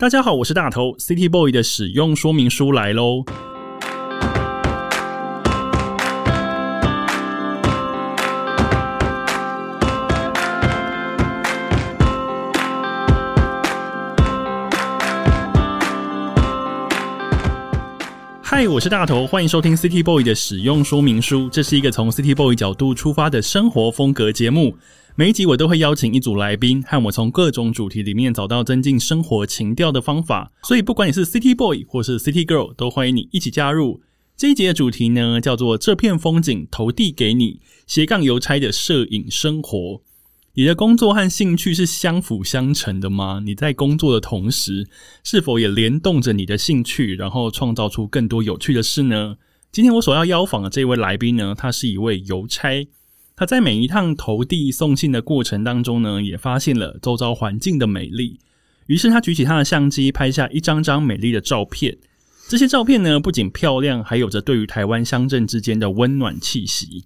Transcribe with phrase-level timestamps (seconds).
[0.00, 3.24] 大家好，我是大头，City Boy 的使用说明书来喽。
[18.40, 21.48] 嗨，我是大头，欢迎收听 City Boy 的使用说明书。
[21.50, 24.76] 这是一个从 City Boy 角度出发的生活风格节目。
[25.18, 30.52] 每一集我都会邀请一组来宾，和我从各种主题里面找到增进生活情调的方法。
[30.62, 34.00] 所以，不管你是 City Boy 或是 City Girl，都欢迎你一起加入。
[34.36, 40.00] 这一节的主题呢，叫做“这片风景投递给你斜杠邮差的摄影生活”。
[40.54, 43.42] 你的工作和兴趣是相辅相成的吗？
[43.44, 44.86] 你在工作的同时，
[45.24, 49.34] 是否也联动着你的兴趣，然后创造出更多有趣的事呢？
[49.72, 52.86] 今天我所要邀访的这位来宾呢，他是一位邮差。
[53.38, 58.40] 他在每一趟投递送信的过程当中呢，也发现了周遭环境的美丽。
[58.86, 61.96] 于是他举起他的相机，拍下一张张美丽的照片。
[62.48, 67.04] 这些照片呢，不仅漂亮，还有着对于台湾乡镇之间的温暖气息。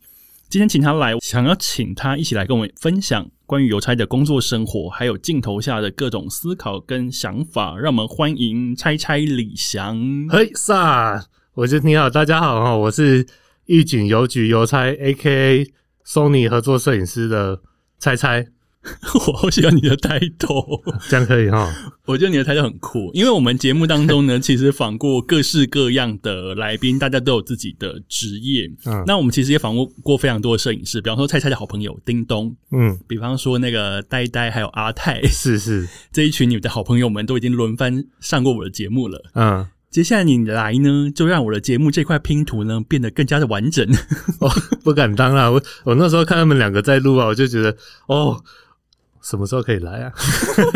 [0.48, 7.76] 今天请他来，想要请他一起来跟我们分享关于邮差的工作生活，还有镜头下的各种思考跟想法。
[7.76, 10.26] 让我们欢迎拆拆李翔。
[10.30, 13.26] 嘿，萨，我是你好，大家好，我是
[13.66, 15.70] 预警邮局邮差，A.K.A.
[16.06, 17.60] Sony 合作摄影师的
[17.98, 18.46] 猜猜。
[19.14, 21.72] 我好喜欢你的抬头，这样可以哈。
[22.04, 28.68] 我觉得你的抬头很酷，因为我们节目当中呢， 其实访过各式各样的来宾，大家都有自己的职业。
[28.86, 39.22] 嗯，那我们其实也访问过非常多的摄影师，比方说蔡蔡的好朋友叮咚，嗯，比方说那个呆呆，还有阿泰，是是，这一群你的好朋友们都已经轮番上过我的节目了。
[39.34, 43.86] 嗯，接下来你来呢，就让我的节目这块拼图呢变得更加的完整。
[44.40, 44.50] 哦，
[44.82, 47.76] 不敢当啦，我我那时候看他们两个在录啊，我就觉得
[48.06, 48.42] 哦。
[49.24, 50.12] 什么时候可以来啊？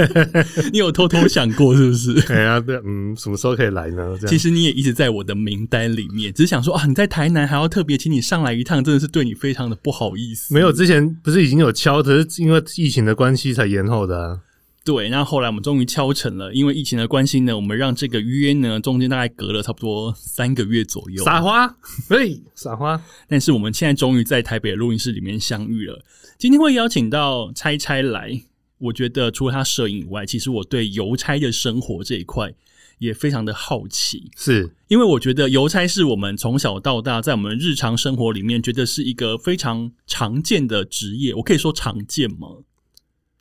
[0.73, 2.13] 你有偷偷想过是不是？
[2.33, 4.17] 哎呀，对，嗯，什么时候可以来呢？
[4.29, 10.55] 其实你也一直在我的名单里面，只是想说啊，你在台南还要特别请你上来一趟，真的是对你非常的不好意思。
[10.55, 14.39] 没有，之前不是已经有敲，只是因为疫情的关系才延后的。
[14.87, 21.25] 对，那后来我们终于敲成了，因为疫情的关系呢，我们让这个约呢中间大概隔了差不多三个月左右。
[21.25, 21.77] 撒花，
[22.09, 23.03] 对，撒花。
[23.27, 26.05] 但是我们现在终于在台北录音室里面相遇了。
[26.39, 28.41] 今天会邀请到拆拆来，
[28.79, 32.55] 我觉得除了他摄影以外，其实我对邮差的生活这一块
[33.01, 34.31] 也非常的好奇。
[34.37, 42.47] 是因为我觉得邮差是我们从小到大在我们日常生活里面觉得是一个非常常见的职业，我可以说常见吗？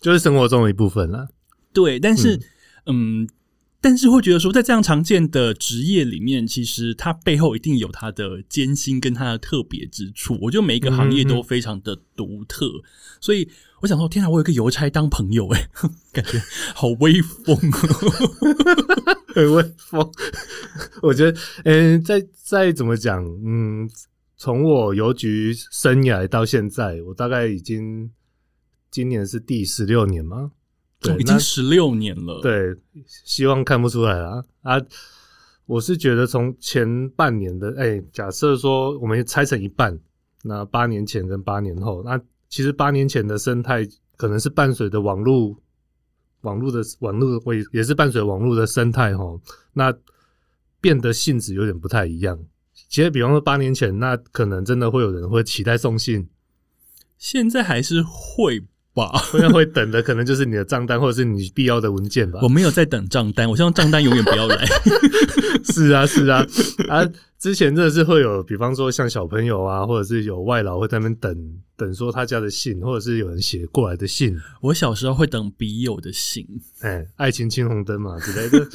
[0.02, 1.30] 就是生活中的一部分了。
[1.76, 2.40] 对，但是，
[2.86, 3.28] 嗯，
[3.82, 10.40] 但是会觉得说，在这样常见的职业里面，其实它背后一定有它的艰辛跟它的特别之处。
[10.42, 12.72] 我觉得每一个行业都非常的独特，
[13.20, 13.48] 所以
[13.82, 15.70] 我想说，天啊，我有个邮差当朋友，哎，
[16.14, 16.42] 感觉
[16.74, 17.56] 好威风，
[19.36, 20.10] 很威风。
[21.02, 23.88] 我觉得，嗯，再再怎么讲，嗯，
[24.38, 28.10] 从我邮局生涯到现在，我大概已经
[28.90, 30.52] 今年是第十六年吗？
[31.20, 32.76] 已经十六年了，对，
[33.06, 34.82] 希望看不出来啊啊！
[35.68, 40.00] 我是觉得从前半年的，哎，假设说我们拆成一半，
[40.44, 42.20] 那八年前跟八年后，那
[42.50, 45.56] 其实八年前的生态可能是伴随着网络，
[46.42, 49.40] 网络的网络会也是伴随网络的生态哈，
[49.74, 49.96] 那
[50.82, 52.40] 变得性质有点不太一样。
[52.90, 56.30] 其实，比方说八年前，那可能真的会有人会期待送信，
[57.18, 58.64] 现在还是会。
[58.96, 62.40] 吧，会会等的可能就是你的账单或者是你必要的文件吧。
[62.42, 64.66] 我没有在等账单，我希望账单永远不要来。
[65.66, 66.46] 是啊，是啊，
[66.88, 67.06] 啊，
[67.38, 71.36] 之前真的是会有，比方说像小朋友啊，或者是有外劳会在那边等
[71.76, 74.40] 等说他家的信，或者是有人写过来的信。
[74.62, 76.48] 我小时候会等笔友的信，
[76.80, 78.68] 哎，爱情青红灯嘛之类的。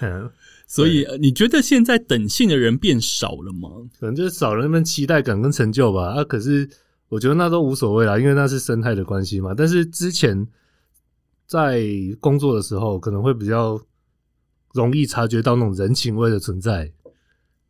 [0.00, 0.28] 嗯，
[0.66, 3.68] 所以你觉得现在等信的人变少了吗？
[4.00, 6.14] 可能就是少了那份期待感跟成就吧。
[6.14, 6.68] 啊，可是。
[7.12, 9.52] 我觉得那都无所谓啦，因为那是生态的关系嘛。
[9.54, 10.48] 但是之前
[11.46, 11.84] 在
[12.20, 13.78] 工作的时候，可能会比较
[14.72, 16.90] 容易察觉到那种人情味的存在。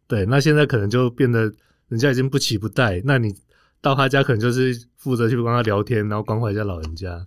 [0.06, 1.52] 对，那现在可能就变得
[1.88, 3.34] 人家已经不期不待，那你
[3.80, 7.26] 到他家可能就是负责去帮他聊天，然后关怀一下老人家。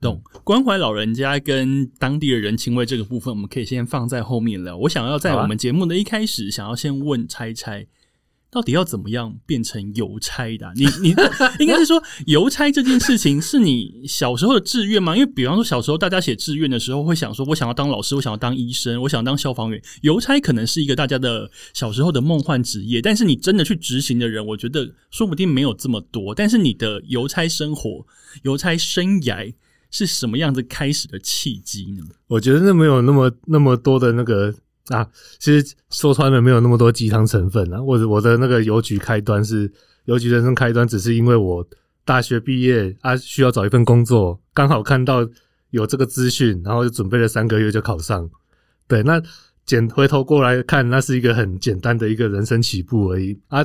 [0.00, 4.76] 懂，关怀老人家跟当地的人情味这个部分，我们可以先放在后面聊。
[4.76, 7.88] 我想要在我们节目的一开始，想要先问猜猜。
[8.50, 10.72] 到底要怎么样变成邮差的？
[10.74, 11.14] 你你
[11.60, 15.14] 应该是说邮差这件事情是你小时候的志愿吗？
[15.14, 19.82] 因为比方说小时候大家写志愿的时候会想说，我想要当老师，我想要当医生，我想当消防员。
[20.00, 26.34] 邮差可能是一个大家的小时候的梦幻职业，但是你真的去执行的人，我觉得说不定没有这么多。
[26.34, 28.06] 但是你的邮差生活、
[28.44, 29.52] 邮差生涯
[29.90, 32.04] 是什么样子开始的契机呢？
[32.28, 34.54] 我觉得那没有那么那么多的那个
[34.88, 35.08] 啊，
[35.38, 37.82] 其实说穿了没有那么多鸡汤成分啊。
[37.82, 39.70] 我我的那个邮局开端是
[40.04, 41.66] 邮局人生开端，只是因为我
[42.04, 45.28] 大学毕业啊，需要找一份工作，刚好看到
[45.70, 48.28] 有这个资讯，然后就准备了三个月就考上。
[48.86, 49.22] 对，那
[49.66, 53.62] 简回头过来看，那是一个很简单的一个人生起步而已啊。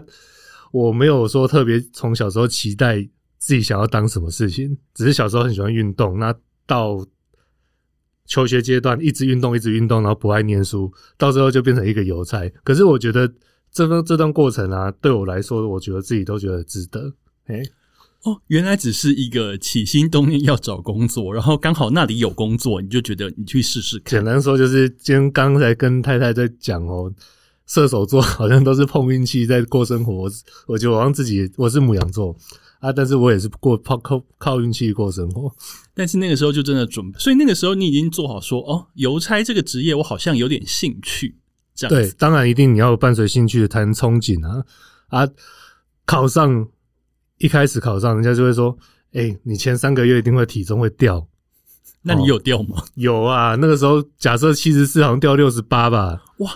[0.71, 3.01] 我没有说特别从小时候期待
[3.37, 6.19] 自己想要当什么事情，只是小时候很喜欢运动。
[6.19, 6.35] 那
[6.65, 7.05] 到
[8.25, 12.51] 求学阶段，一直运动，一直运动，然后不爱念书，到最后就变成一个油菜。
[12.63, 13.31] 可是我觉得
[13.71, 17.13] 这段这段过程啊，对我来说，我觉得自己都觉得值得。
[17.47, 17.61] 哎，
[18.23, 24.19] 哦，原来只是一个起心动念要找工作，然后刚好那里有工作，你就觉得你去试试看。
[24.19, 27.13] 简单说，就是今天刚才跟太太在讲哦。
[27.65, 30.29] 射手座好像都是碰运气在过生活，
[30.67, 32.35] 我觉得我让自己我是母羊座
[32.83, 35.49] 啊，但是我也是过靠靠靠运气过生活。
[35.95, 41.37] 但是那个时候就真的准备，所以那个时候你已经做好说哦，邮差这个职业我好像有点兴趣。
[41.73, 44.63] 这样对，当然一定你要伴随兴趣的才能憧憬啊
[45.07, 45.27] 啊！
[46.05, 46.67] 考上
[47.37, 48.77] 一开始考上，人家就会说，
[49.13, 51.25] 哎，你前三个月一定会体重会掉。
[52.01, 52.83] 那你有掉吗？
[52.95, 56.21] 有啊，那个时候假设七十四，好像掉六十八吧。
[56.39, 56.51] 哇！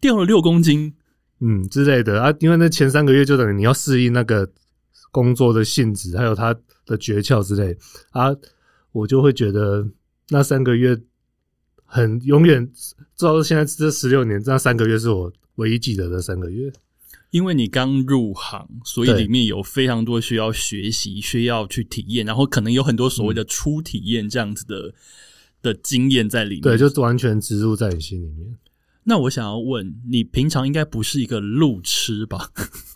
[0.00, 0.94] 掉了六公斤，
[1.40, 4.48] 嗯之类的啊，因为那前三个月就等于你要适应那个
[5.14, 6.52] 工作的性质，还有他
[6.84, 7.78] 的诀窍之类
[8.10, 8.34] 啊，
[8.90, 9.86] 我就会觉得
[10.30, 11.00] 那三个月
[11.84, 12.68] 很永远，
[13.16, 16.72] 到现在这十六年，这三个月是我唯一记得的三个月。
[17.30, 24.92] 因为你刚入行，所以里面有非常多需要学习、需要去体验，然后可能有很多所谓的初体验这样子的
[25.62, 28.56] 的经验在里面，对，就完全植入在你心里面。
[29.04, 32.50] 那我想要问你，平常应该不是一个路痴吧？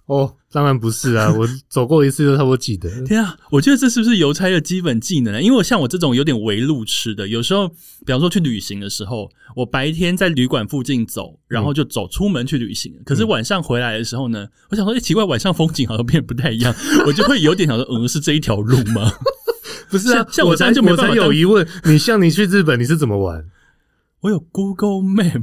[0.08, 1.30] 哦，当然不是啊！
[1.36, 2.90] 我走过一次就差不多记得。
[3.04, 5.42] 天啊，我觉得这是不是邮差的基本技能呢？
[5.42, 12.90] 因为我像我这种有点围路痴的，有时候，比方说去旅行的时候，我白天在旅馆附近走，然后就走出门去旅行。
[13.04, 16.74] 可是晚上回来的时候呢，我想说，哎，奇怪，晚上风景好像变不太一样，
[17.06, 19.12] 我就会有点想说，嗯，是这一条路吗？
[19.90, 21.66] 不是啊，像我这样就没有疑问。
[21.84, 23.44] 你像你去日本，你是怎么玩？
[24.20, 25.42] 我有 Google Map，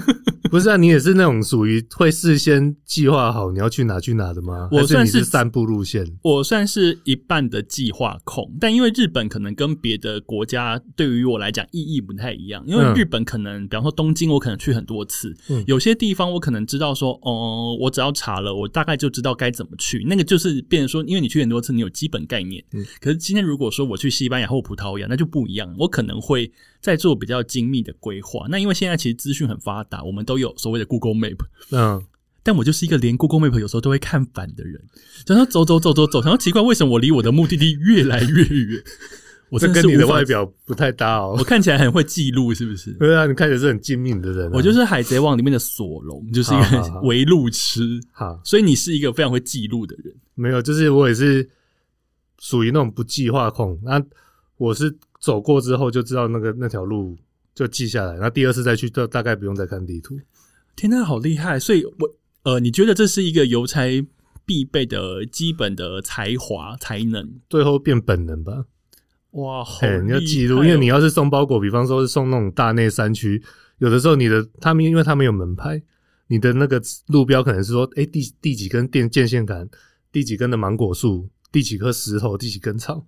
[0.50, 0.76] 不是啊？
[0.78, 4.68] 你也是那种属于会事先计划好你要去哪去哪的吗？
[4.72, 8.50] 我算是散步路线，我算是一半的计划控。
[8.58, 15.36] 但因为日本可能跟别的国家对于我来讲意义不太一样，因为日本可能，比方说东京，我可能去很多次，
[15.66, 20.02] 有些地方我可能知道说，哦，我只要查了，我大概就知道该怎么去。
[20.08, 22.64] 那个就是变成说，因为你去很多次，你有基本概念。
[22.72, 26.50] 嗯，可是今天如果说我去西班牙或葡萄牙，那就不一样，我可能会
[26.84, 28.14] 在做比较精密的规。
[28.14, 31.38] 规划那因为现在其实资讯很发达，我们都有所谓的 Google Map。
[31.72, 32.00] 嗯，
[32.44, 34.80] 但我就是一个连 Google Map 有时候都会看反的人，
[35.26, 38.84] 想说走走走走走，然后奇怪为什么我离我的目的地越来越远？
[39.50, 41.34] 我这跟你的外表不太搭哦。
[41.38, 42.92] 我看起来很会记录，是不是？
[42.92, 44.50] 对啊，你看起来是很精明的人。
[44.52, 48.00] 我就是海贼王里面的索隆，就是一个围路痴。
[48.12, 50.14] 好，所以你是一个非常会记录的人。
[50.36, 51.48] 没有，就是我也是
[52.38, 53.76] 属于那种不计划控。
[53.82, 54.00] 那
[54.56, 57.16] 我是走过之后就知道那个那条路。
[57.54, 60.18] 就记下来，那第二次再去，就大概不用再看地图。
[60.74, 61.56] 天呐，好厉害！
[61.56, 61.94] 所以，我
[62.42, 64.04] 呃，你觉得这是一个邮差
[64.44, 68.64] 必备的基本的才华才能，最后变本能吧？
[69.30, 69.86] 哇，好！
[70.04, 73.40] 你要记录，因为你要是送包裹，比方说是送那种大内山区，
[73.78, 75.80] 有的时候你的他们因为他们有门牌，
[76.26, 79.68] 你的那个路标可能是说，哎，第第几根电电线杆，
[80.10, 83.06] 第几根的芒果树，第几颗石头，第几根草，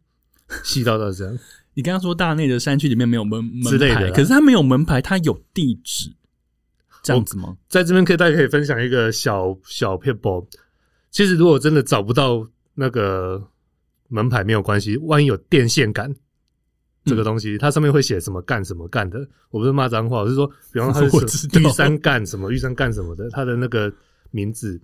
[0.62, 1.38] 细到到这样。
[1.74, 6.10] 你刚刚说大内的山区里面没有门门牌，可是它没有门牌，它有地址，
[7.02, 7.56] 这样子吗？
[7.68, 10.46] 在这边可以大家可以分享一个小小片包。
[11.10, 13.46] 其实如果真的找不到那个
[14.08, 16.14] 门牌没有关系，万一有电线杆
[17.04, 19.18] 这个东西，它上面会写什么干什么干的。
[19.50, 23.92] 我不是骂脏话，我是说，比方说它是玉山干什么玉山干什么的，它的那个
[24.30, 24.80] 名字，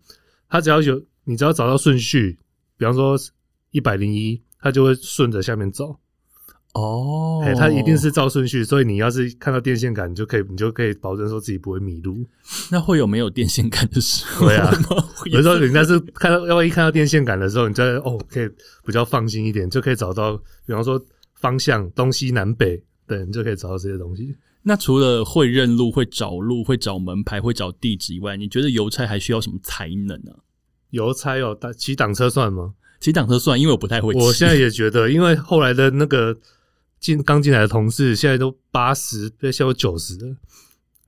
[0.49, 2.39] 它只要有你只要找到顺序，
[2.77, 3.19] 比方说
[3.71, 5.99] 一百零一，它就会顺着下面走。
[6.75, 12.27] 哦，它一定是照顺序，所以你要是看到电线杆，你就可以，你就可以保证说自己不会迷路。
[12.71, 14.47] 那会有没有电线杆的时候？
[14.47, 14.73] 对啊，
[15.31, 18.49] 有时候人家是看到，要一看到电线杆的时候，你就哦，可以
[18.87, 20.99] 比较放心一点，就可以找到，比方说
[21.35, 24.35] 方向东西南北，对你就可以找到这些东西。
[24.63, 30.33] 那除了会认路、会找路、会找门牌、会找地址以外，你觉得邮差还需要什么才能呢？
[30.89, 32.73] 邮差哦，骑挡车算吗？
[33.03, 34.21] 骑挡车算，因为我不太会骑。
[34.21, 36.39] 我现在也觉得，因为后来的那个。
[37.03, 40.37] 进刚进来的同事现在都八十，现在有九十了，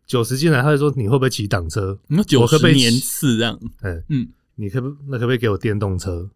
[0.09, 1.97] 九十进来他就说你会不会骑挡车？
[2.27, 6.29] 九十年次这样，哎，嗯，你可不那可不可以给我电动车？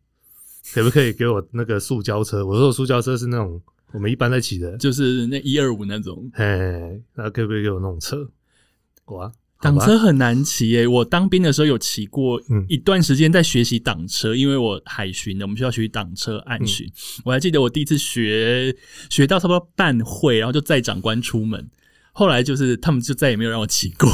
[0.73, 2.47] 可不可以给我那个塑胶车？
[2.47, 3.61] 我说塑胶车是那种
[3.91, 6.31] 我们一般在骑的，就是那一二五那种。
[6.35, 8.31] 哎，那可不可以给我那种车？
[9.07, 10.87] 哇，挡车很难骑耶！
[10.87, 16.89] 我当兵的时候有骑过一段时间，在学习挡车，因为我海巡的，我们需要学习挡车暗巡。
[17.25, 18.75] 我还记得我第一次学
[19.11, 21.69] 学到差不多半会，然后就载长官出门。
[22.13, 24.09] 后来就是他们就再也没有让我骑过，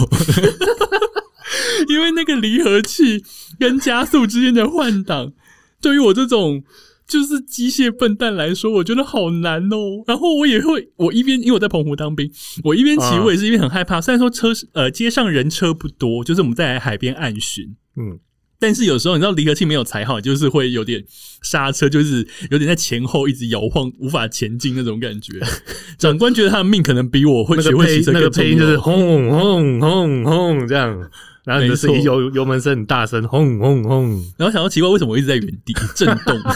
[1.89, 3.23] 因为那个离合器
[3.59, 5.33] 跟加速之间的换挡，
[5.81, 6.65] 对于我这种。
[7.07, 10.03] 就是机械笨蛋来说，我觉得好难哦。
[10.07, 12.31] 然后我也会，我一边因为我在澎湖当兵，
[12.63, 14.01] 我一边骑，我也是一边很害怕。
[14.01, 18.19] 虽然说车呃街上人车不多，就是我们在海边暗巡，嗯，
[18.59, 21.05] 但是有时候你知道离合器没有踩好，就是会有点
[21.43, 25.39] 刹车，就是有点在前后一直摇晃，无法前进那种感觉。
[25.99, 31.11] 长官觉得他的命可能比我会学会骑车更重要，就是轰轰轰轰这样。
[31.45, 34.11] 然后你的声音油油门声很大声，轰轰轰。
[34.39, 36.41] 然后想到奇怪，为什么我一直在原地震动？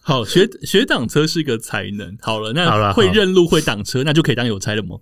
[0.00, 2.16] 好，学学挡车是个才能。
[2.20, 4.96] 好了，那会认路会挡车，那就可以当邮差了吗？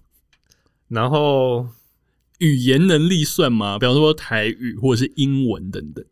[0.88, 1.68] 然后
[2.38, 3.78] 语言能力算吗？
[3.78, 6.04] 比方说台语或者是英文等等。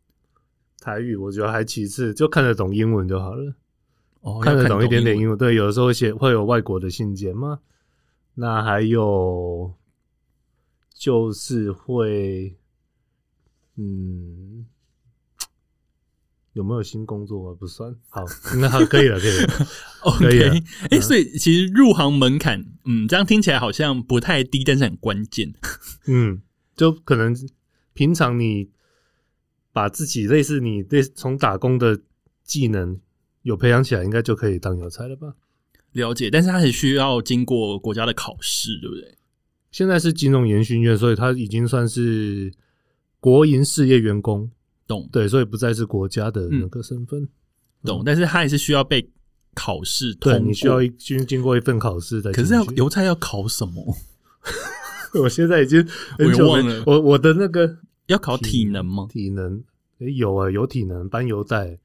[0.81, 3.55] 台语我觉得还其次，就看得懂英文就好了。
[4.21, 5.37] 哦，看得懂一点点英文。
[5.37, 7.59] 对，有的时候写会有外国的信件吗？
[8.37, 9.73] 那还有。
[10.99, 12.57] 就是会，
[13.77, 14.67] 嗯，
[16.55, 17.57] 有没有新工作啊？
[17.59, 18.25] 不算，好，
[18.61, 19.47] 那好，可以了，可以了，
[20.19, 20.41] 可以。
[20.91, 25.55] 哎，所以其实入行门槛，嗯，这样听起来好像不太低，但是很关键。
[26.09, 26.43] 嗯，
[26.75, 27.33] 就可能
[27.93, 28.71] 平常你
[29.73, 32.01] 把自己类似你对从打工的
[32.43, 33.01] 技能
[33.43, 35.35] 有培养起来，应该就可以当邮差了吧？
[35.93, 39.18] 了解，但是它是需要经过国家的考试，对不对？
[39.79, 42.53] 现在是金融研训院，所以他已经算是
[43.21, 44.51] 国营事业员工，
[44.89, 45.09] 懂？
[45.13, 47.29] 对，所以不再是国家的那个身份，
[47.85, 48.03] 懂？
[48.05, 49.09] 但是他还是需要被
[49.55, 52.33] 考试，对你需要一经经过一份考试的。
[52.33, 53.97] 可是要邮差要考什么？
[55.15, 59.07] 我现在已经我忘了，我我的那个要考体能吗？
[59.09, 59.63] 体能
[59.99, 61.79] 有啊，有体能搬邮袋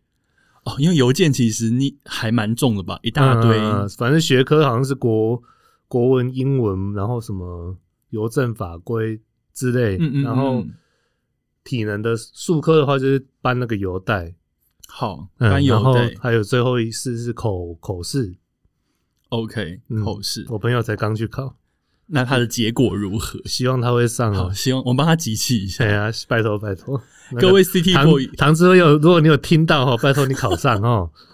[0.63, 3.55] 哦，因为邮件其实你还蛮重的吧，一大堆，
[3.99, 5.43] 反正学科好像是国。
[5.89, 7.77] 国文、英文，然后什么
[8.13, 9.19] 邮政法规
[9.53, 10.63] 之类，然后
[11.63, 14.35] 体能的数科的话，就是搬那个邮袋。
[14.87, 16.13] 好，搬邮袋。
[16.21, 18.35] 还有最后一次是口口试。
[19.29, 20.45] OK，口试。
[20.49, 21.55] 我朋友才刚去考，
[22.05, 23.39] 那他的结果如何？
[23.49, 24.31] 希望他会上。
[24.31, 25.83] 好，希望我们帮他集气一下。
[25.83, 27.01] 对啊，拜托拜托，
[27.39, 31.09] 各位 CT 唐之有，如果你有听到哈，拜托你考上哦。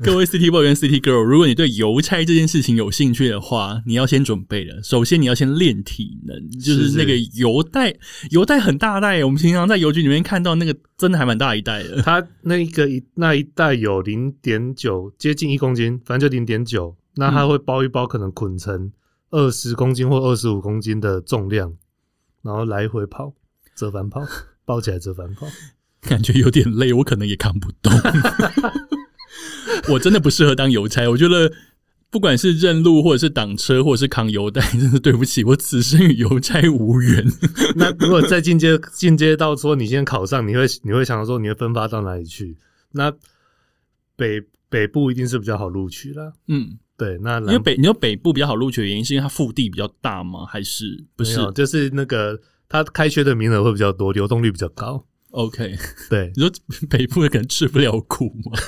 [0.02, 4.82] 各位 City Boy 跟 City Girl，如果你对邮差这件事情有兴趣的话，你要先准备了。
[4.82, 7.94] 首先，你要先练体能，就是那个邮袋，
[8.30, 9.22] 邮袋很大袋。
[9.22, 12.00] 我们平常在邮局里面看到那个，真的还蛮大一袋的。
[12.00, 16.96] 它那一个一那一袋有零点九，接近一公斤，反正就零点九。
[17.16, 18.90] 那它会包一包，可能捆成
[19.30, 21.74] 二十公斤或二十五公斤的重量，
[22.40, 23.34] 然后来回跑，
[23.76, 24.22] 折返跑，
[24.64, 25.46] 包起来折返跑，
[26.00, 27.92] 感觉有点累，我可能也扛不动。
[29.92, 31.52] 我真的不适合当邮差，我觉得
[32.10, 37.24] 不管是认路，或者是挡车，或者是扛邮袋，真的对不起，我此生与邮差无缘。
[37.76, 42.56] 那如果再进阶进阶到说你先考上，你会你会想说你会分发到哪里去？
[42.92, 43.12] 那
[44.16, 46.32] 北北部一定是比较好录取了。
[46.48, 50.44] 嗯，对，那因为北你说北部比较好录取的原因，是因为它腹地比较大吗？
[50.44, 51.36] 还是不是？
[51.54, 55.06] 就是那个它开缺的名额会比较多，流动率比较高。
[55.30, 55.76] OK，
[56.08, 56.50] 对， 你说
[56.88, 58.52] 北部的可能吃不了苦吗？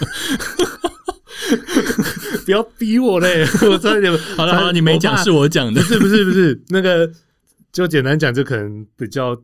[2.44, 3.42] 不要逼我嘞！
[3.68, 7.10] 我差点好了好了，你没讲是我讲的，不是不是不是那个，
[7.72, 9.36] 就简单讲，就可能比较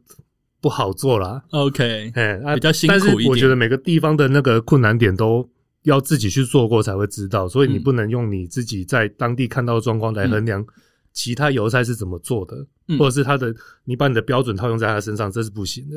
[0.60, 1.42] 不好做啦。
[1.50, 3.30] OK，哎，比较辛苦一点。
[3.30, 5.48] 我觉得每个地方的那个困难点都
[5.82, 10.64] 要自己去做过才会知道，所以你不能用你自己在当地看到的状况来衡量
[11.12, 12.66] 其他油菜是怎么做的，
[12.98, 15.96] 或者是他的你把你的标准套用在他身上，这是不行的。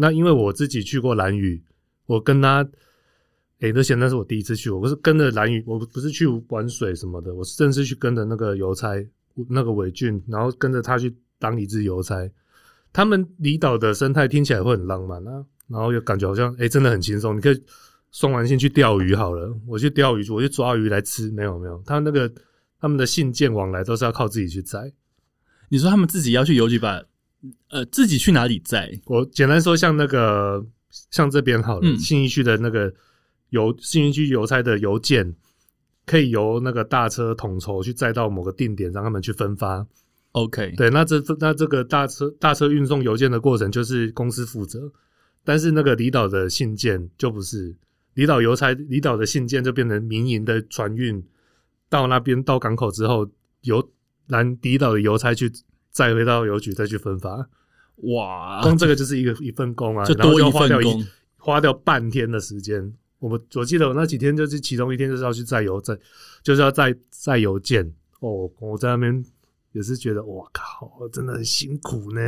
[0.00, 1.60] 那因为我自己去过蓝屿，
[2.06, 2.66] 我跟他。
[3.60, 8.94] 哎，那现在是我第一次去，我不是跟着蓝屿，我不是去玩水什么的，我是正式去跟着那个邮差，
[9.48, 12.14] 那个伟俊，然后跟着他去当一只邮差。
[12.92, 17.36] 他们离岛的生态听起来会很浪漫啊，然后又感觉好像哎，真的很轻松。
[17.36, 17.60] 你可以
[18.12, 21.28] 送完信去钓鱼好了，我去钓鱼，我去抓鱼来吃。
[21.32, 22.32] 没有没有，他那个
[22.80, 24.92] 他们的信件往来都是要靠自己去摘。
[25.68, 27.02] 你说他们自己要去邮局把，
[27.70, 29.00] 呃，自己去哪里载？
[29.06, 30.64] 我简单说，像那个
[31.10, 32.92] 像这边好了，信义区的那个。
[33.50, 35.34] 邮信义区邮差的邮件
[36.04, 39.86] 可以由那个大车统筹去载到某个定点，让他们去分发。
[40.32, 44.92] OK，对，那这那这个大车大车运送邮件的过程就是公司负责，
[45.44, 47.74] 但是那个离岛的信件就不是
[48.12, 51.24] 离岛邮差，离岛的信件就变成民营的船运
[51.88, 53.26] 到那边到港口之后，
[53.62, 53.90] 由
[54.26, 55.50] 南离岛的邮差去
[55.98, 57.50] 再回到邮局再去分发。
[58.14, 61.06] 哇，光这个就是一个一份工啊，就多一就花掉份工。
[61.36, 62.94] 花掉半天的时间。
[63.18, 65.98] 我们我记得我那几天就是其中一天就是要去载邮载，
[66.40, 67.84] 就是要载载邮件
[68.20, 68.48] 哦。
[68.60, 69.24] 我在那边
[69.72, 72.20] 也是觉得哇靠，真的很辛苦呢。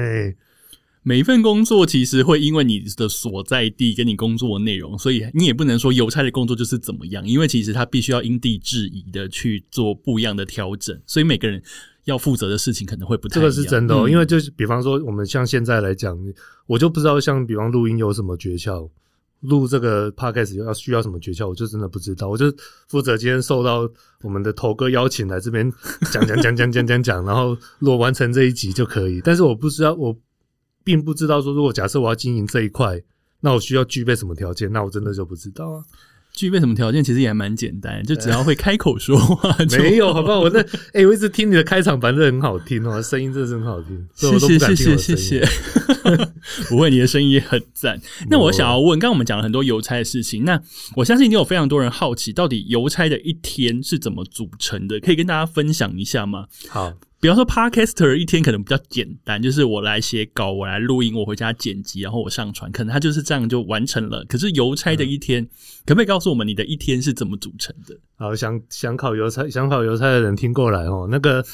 [1.03, 11.63] 每一份工作其实会因为你的所在地跟你工作的内容，所以你也不能说邮差的工作就是怎么样，因为其实他必须要因地制宜的去做不一样的调整，所以每个人
[12.05, 13.41] 要负责的事情可能会不太这。
[13.41, 16.19] 个是真的、哦，嗯因为就是比方说我们像现在来讲，
[16.67, 18.89] 我就不知道像比方录音有什么诀窍，
[19.41, 22.29] 录这个 podcast 要需要什么诀窍，我就真的不知道。
[22.29, 22.53] 我就
[22.89, 23.89] 负责今天受到
[24.23, 25.71] 我们的头哥邀请来这边
[26.13, 29.21] 讲讲讲讲讲讲讲，然后如果完成这一集就可以。
[29.23, 30.17] 但是我不知道，我
[30.83, 33.03] 并不知道说，如果假设我要经营这一块，
[33.41, 34.71] 那我需要具备什么条件？
[34.73, 35.85] 那我真的就不知道啊。
[36.33, 39.79] 具备什么条件，其实也还蛮简单，就只要会开口说话 就。
[39.79, 40.41] 没有，好不好？
[40.41, 40.61] 我那
[40.95, 45.47] 哎、我一直听你的开场白，真的很好听哦，声音真的是很好听，所以谢我都不敢谢谢谢谢音。
[45.47, 45.49] 谢，
[46.71, 48.01] 不会，你的声音也很赞。
[48.29, 50.61] 那我想要问，刚刚我们讲了很多邮差的事情，那
[50.97, 54.99] 我相信一定有非常多人好奇，到底邮差的一天是怎么组成的？
[55.01, 56.47] 可以跟大家分享一下吗？
[56.69, 64.25] 好，比方说，Podcaster 一天可能比较简单，就是我来写稿，我来录音，我回家剪辑，然后我上传，可能他就是这样就完成了。
[64.25, 65.47] 可是邮差的一天，
[65.85, 67.95] 可不可以告诉我们你的一天是怎么组成的？
[68.17, 71.07] 好，想想考邮差，想考邮差的人听过来哦。
[71.11, 71.45] 那个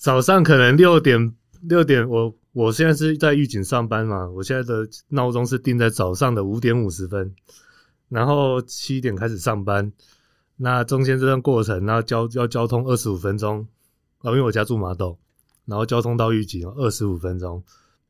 [0.00, 7.32] 早上可能六点六点，我我现在是在狱警上班嘛，我现在的闹钟是定在早上的五点五十分，
[8.08, 9.92] 然后七点开始上班。
[10.56, 13.64] 那中间这段过程，然后交要交通二十五分钟，
[14.18, 15.18] 啊，因为我家住麻豆，
[15.64, 17.62] 然后交通到预警二十五分钟。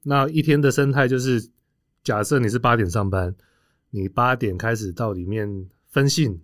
[0.03, 1.51] 那一天的生态就是，
[2.03, 3.35] 假设你是八点上班，
[3.91, 6.41] 你八点开始到里面分信，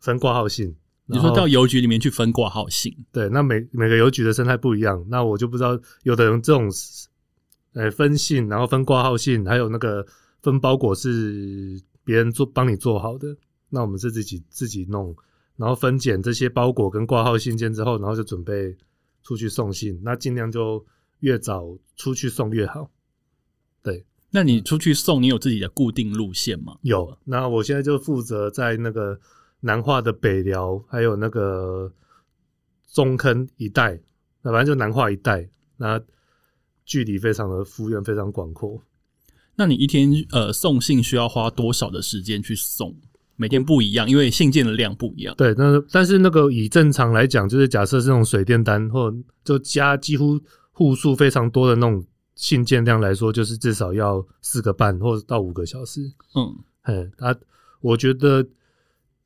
[0.00, 0.74] 分挂号信。
[1.06, 6.70] 你说到邮局里面去分挂号信，对，那每每个邮局的生态不一样，那我就不知道有的人这种，
[7.74, 10.06] 呃，分信，然后分挂号信，还有那个
[10.40, 13.36] 分包裹是别人做帮你做好的，
[13.68, 15.14] 那我们是自己自己弄，
[15.62, 18.76] 然后分拣这些包裹跟挂号信件之后，然后就准备
[19.22, 20.84] 出去送信，那尽量就
[21.20, 22.90] 越早出去送越好。
[23.80, 26.76] 对，那你出去送，你有自己的固定路线吗？
[26.82, 29.20] 有，那我现在就负责在那个
[29.60, 31.92] 南化的北寮，还有那个
[32.92, 34.00] 中坑一带，
[34.42, 36.02] 那反正就南化一带，那
[36.84, 38.82] 距离非常的幅员非常广阔。
[39.54, 42.96] 那你一天呃送信需要花多少的时间去送？
[43.42, 45.34] 每天不一样，因为信件的量不一样。
[45.36, 50.38] 对，那但是那个以正常来讲，就是假设是那种水电单或就加几乎
[50.70, 52.04] 户数非常多的那种
[52.36, 56.00] 信件量来说，就是至少要四个半或者到五个小时。
[56.36, 57.34] 嗯，嘿，啊，
[57.80, 58.46] 我觉得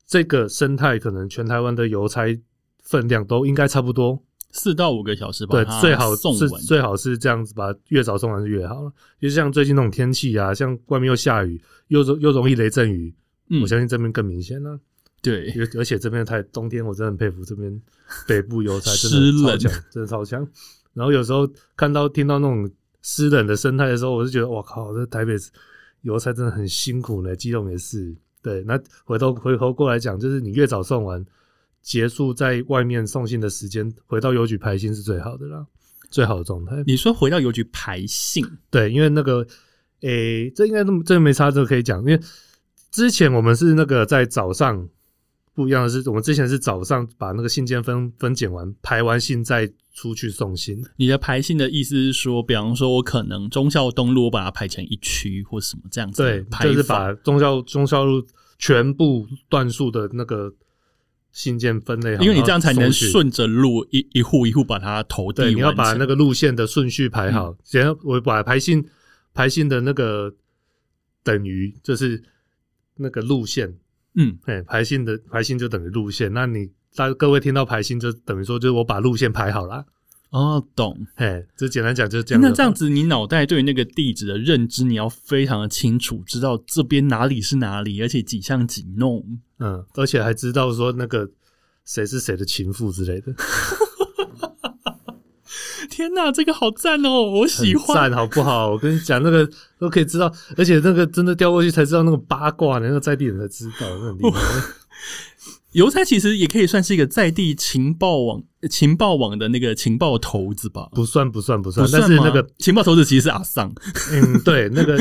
[0.07, 2.23] 这个生态可能全台湾的邮差
[2.81, 4.23] 分量都应该差不多。
[4.49, 6.61] 四到五个小时吧对，最好是送完。
[6.63, 8.91] 最好是这样子把越早送完是越好了。
[9.19, 13.13] 就像最近那种天气啊，像外面又下雨，又容又容易雷阵雨，
[13.49, 14.79] 嗯我相信这边更明显了、
[15.21, 17.81] 对，而而且这边太冬天，我真的很佩服这边
[18.27, 20.47] 北部邮差，真的超强，真的超强。
[20.93, 22.69] 然后有时候看到听到那种
[23.01, 25.33] 湿冷的生态的时候，我就觉得哇靠，这台北
[26.01, 28.15] 邮差真的很辛苦呢，基隆也是。
[28.41, 31.25] 对，那回头回头过来讲，就是你越早送完，
[31.81, 35.65] 结束在外面送信的时间，回到邮局排信是最好的啦，
[36.09, 36.83] 最好的状态。
[36.85, 39.45] 你说回到邮局排信，对，因为那个，
[40.01, 41.99] 诶、这应该这没差，这个可以讲。
[41.99, 42.19] 因为
[42.91, 44.87] 之前我们是那个在早上，
[45.53, 50.83] 不一样的是，我们之前是早上把那个信件分分拣完，排完信再出去送信。
[50.97, 58.25] 你的排信的意思是说，比方说我可能忠孝东路我把它排成一区或什么这样子对，排就是把忠孝忠孝路
[58.57, 60.53] 全部段数的那个
[61.31, 62.91] 信件分类好，因为你这样才能。
[62.91, 67.55] 顺着路一一户一户把它投递对，你要把那个路线的顺序排好。
[67.63, 68.83] 只要我把排信
[69.33, 70.33] 排信的那个
[71.23, 72.23] 等于就是
[72.97, 73.73] 那个路线，
[74.15, 76.31] 嗯，哎，排信的排信就等于路线。
[76.33, 79.85] 那你大各位听到排信，就等于说就是我把路线排好啦。
[80.29, 81.07] 哦，懂。
[81.15, 82.41] 哎，就简单讲就是这样。
[82.41, 89.39] 那这样子，你脑袋对那个地址的认知，你要非常的清楚，知道这边哪里是哪里，而且几巷几弄。
[89.59, 91.29] 嗯，而且还知道说那个
[91.85, 93.33] 谁是谁的情妇之类的，
[95.97, 97.95] 天哪，这个好赞哦，我喜欢。
[97.95, 98.69] 赞好不好？
[98.69, 104.39] 我跟你讲，那个 都可以知道，而且那个真的掉过去才知道那个八卦的，那个在地人才知道，那很厉害。
[105.77, 110.89] 邮差其实也可以算是一个在地情报网、情报网的那个情报头子吧？
[110.91, 113.71] 不算不算不算，不算但是那个情报头子其实是阿桑。
[114.11, 114.97] 嗯，对，那个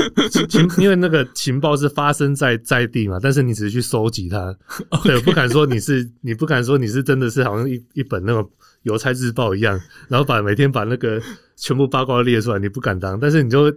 [0.51, 4.55] 情， 因为那个情报是发生在在地嘛，但是你只是去收集它，
[5.03, 8.47] 对，我不敢说你是，你不敢说你是真的是好像一一本那种
[8.83, 11.19] 邮差日报一样，然后把每天把那个
[11.57, 13.75] 全部八卦列出来，你不敢当，但是你就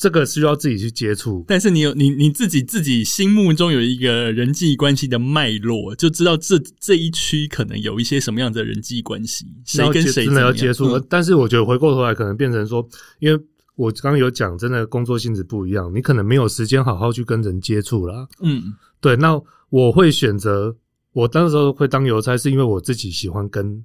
[0.00, 13.38] 这个需要自己去接触，但是你有你你自己自己心目中有一个人际关系的脉络，就知道这这一区可能有一些什么样的人际关系，谁要跟谁真的要接触，嗯但是我觉得回过头来可能变成说，因为
[13.76, 18.26] 我刚刚有讲，真的工作性质不一样，你可能没有时间好好去跟人接触啦。
[18.40, 20.74] 嗯对，那我会选择
[21.12, 23.84] 我当时候会当邮差，是因为我自己喜欢跟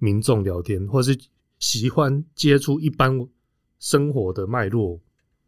[0.00, 1.16] 民众聊天，或是
[1.60, 3.24] 喜欢接触一般
[3.78, 5.00] 生活的脉络。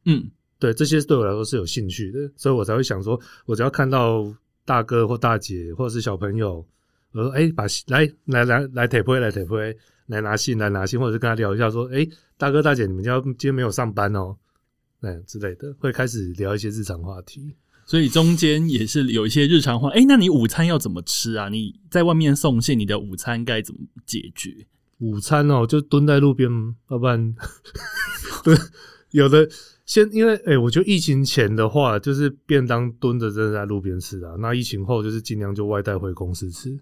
[0.05, 4.31] 嗯对，这些对我来说是有兴趣的，所以我才会想说，我只要看到
[4.65, 6.67] 大哥或大姐或者是小朋友，
[7.13, 14.37] 我说哎，把信来来来来铁灰来铁灰来拿信来拿信，或者是跟他聊一下说，哎，大哥大姐，你们家今天没有上班哦，
[15.01, 17.55] 哎之类的，会开始聊一些日常话题。
[17.87, 19.89] 所以中间也是有一些日常话。
[19.91, 21.49] 哎，那你午餐要怎么吃啊？
[21.49, 24.55] 你在外面送信，你的午餐该怎么解决？
[24.99, 26.49] 午餐哦，就蹲在路边，
[26.91, 27.35] 要不然，
[28.45, 28.55] 对，
[29.11, 29.49] 有的
[29.91, 36.79] 先因为哎、我觉得疫情前的话，就是便当蹲着真的在路边吃啊，那疫情后就是尽量就外带回公司吃，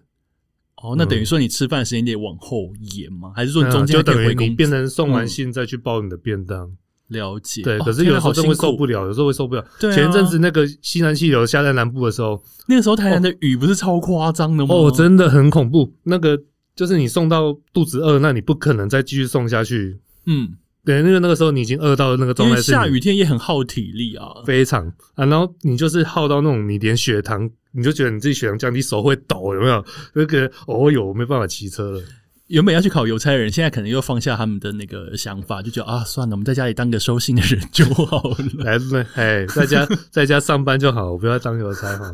[0.83, 3.33] 哦，那等于说你吃饭时间得往后延吗？
[3.35, 6.71] 还是说你中间嗯就等于你变成送完嗯信再去包你的便当。
[7.07, 7.63] 了解？
[7.63, 9.65] 对，哦可是有时候真会受不了，有时候会受不了。
[9.79, 14.75] 对啊前一阵子那个西南气流下在南部的时候，那个时候台南的雨不是超夸张的吗？
[14.75, 15.91] 哦，真的很恐怖。
[16.03, 16.39] 那个
[16.75, 19.99] 就是你送到肚子饿，那你不可能再继续送下去。
[20.27, 20.49] 嗯，
[20.89, 24.25] 对，因为那个时候你已经饿到那个状态下雨天也很耗体力啊。
[24.43, 29.85] 非常啊，然后你就是耗到那种你连血糖，你就觉得你自己血糖降低，手会抖，有没有？
[30.13, 32.01] 那个哦哟，我没办法骑车了。
[32.47, 38.37] 原本要去考邮差的人，现在可能又放下他们的那个想法，就觉得啊，算了，我们在家里当个收信的人就好了。
[38.57, 42.11] 来，那哎，在家 在家上班就好，我不要当邮差哈。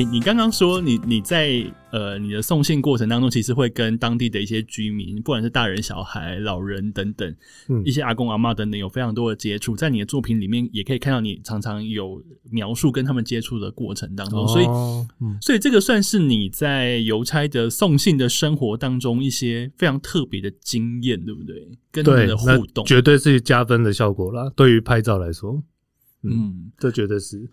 [0.00, 7.36] 诶、你刚刚说你你在呃你的送信过程当中，其实会跟当地的一些居民，不管是大人、小孩、老人等等，
[7.68, 9.76] 嗯一些阿公阿妈等等，有非常多的接触。
[9.76, 14.64] 在你的作品里面，也可以看到你常常有描述跟他们接触的过程当中，所以
[15.42, 21.68] 所以这个算是你在邮差的送信的生活当中一些非常特别的经验，对不对？
[21.92, 24.50] 跟他们的，互动，绝对是加分的效果啦。
[24.56, 25.62] 对于拍照来说，
[26.22, 27.50] 嗯，这绝对是。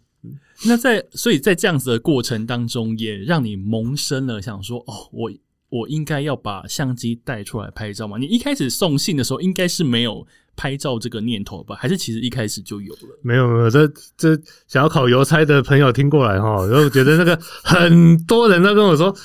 [0.66, 5.32] 那在所以在这样子的过程当中，也让你萌生了想说，哦，我
[5.70, 8.18] 我应该要把相机带出来拍照吗？
[8.18, 10.26] 你一开始送信的时候，应该是没有
[10.56, 11.76] 拍照这个念头吧？
[11.76, 13.20] 还是其实一开始就有了？
[13.22, 14.36] 没有没有，这这
[14.68, 19.16] 想要考邮差的朋友听过来哈，然后觉得那个很多人都跟我说，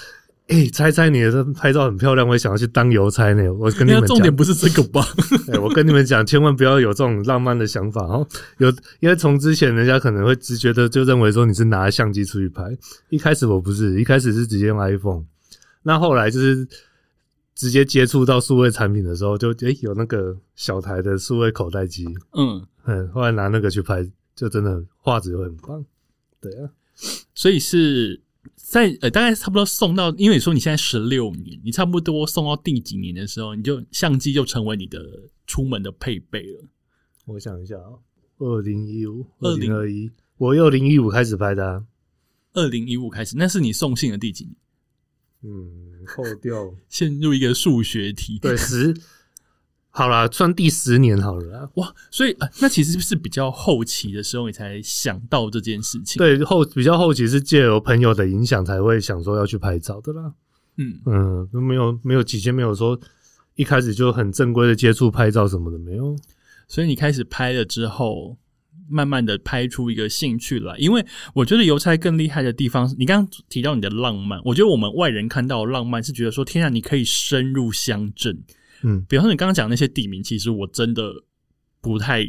[0.53, 3.51] 哎、猜猜你的拍照很漂亮，我也想要去当邮差呢。
[3.55, 5.03] 我跟你们讲，重点不是这个吧？
[5.51, 8.29] 哎，我跟你们讲，千万不要有这种浪漫的想法哦。
[8.59, 8.69] 有，
[9.01, 12.65] 因为从之前人家可能会直觉的就认为说你是拿相机出去拍，
[13.09, 15.25] 一开始我不是，一开始是直接用 iPhone，
[15.85, 16.69] 那后来就是
[17.55, 25.83] 直接接触到数位产品的时候，就诶、有那个小台的数位口袋机，嗯，嗯，后来拿那个去拍，就真的画质会很棒。
[26.41, 26.69] 对啊，
[27.35, 28.21] 所以是
[28.73, 34.99] 在呃，大概差不多送到，因为你说你现在十六年，你差不多送到第几年的时候，你就相机就成为你的
[35.47, 36.65] 出门的配备了。
[37.27, 38.01] 我想一下啊、
[38.39, 41.85] 2二零一五、二零二一，我二零一五开始拍的、啊，
[42.55, 44.57] 二零一五开始，那是你送信的第几年？
[45.43, 48.39] 嗯，扣掉陷入一个数学题。
[48.39, 48.97] 对十，
[49.95, 51.69] 好啦，算第十年好了啦。
[51.75, 60.33] 哇，所以、呃、那其实是比较后期的时候，你才想到这件事情。，对后比较后期是借由朋友的影响才会想说要去拍照的啦。
[60.79, 62.99] 嗯，嗯，都没有没有几间没有说
[63.55, 66.17] 一开始就很正规的接触拍照什么的没有。
[66.67, 68.39] 所以你开始拍了之后，
[68.89, 70.75] 慢慢的拍出一个兴趣来。
[70.79, 78.43] 因为我觉得邮差更厉害的地方，你刚刚提到你的浪漫，我觉得我们外人看到浪漫是觉得说，天啊，你可以深入乡镇。
[78.83, 81.25] 嗯比方说你刚刚讲那些地名，其实我真的
[81.81, 82.27] 不太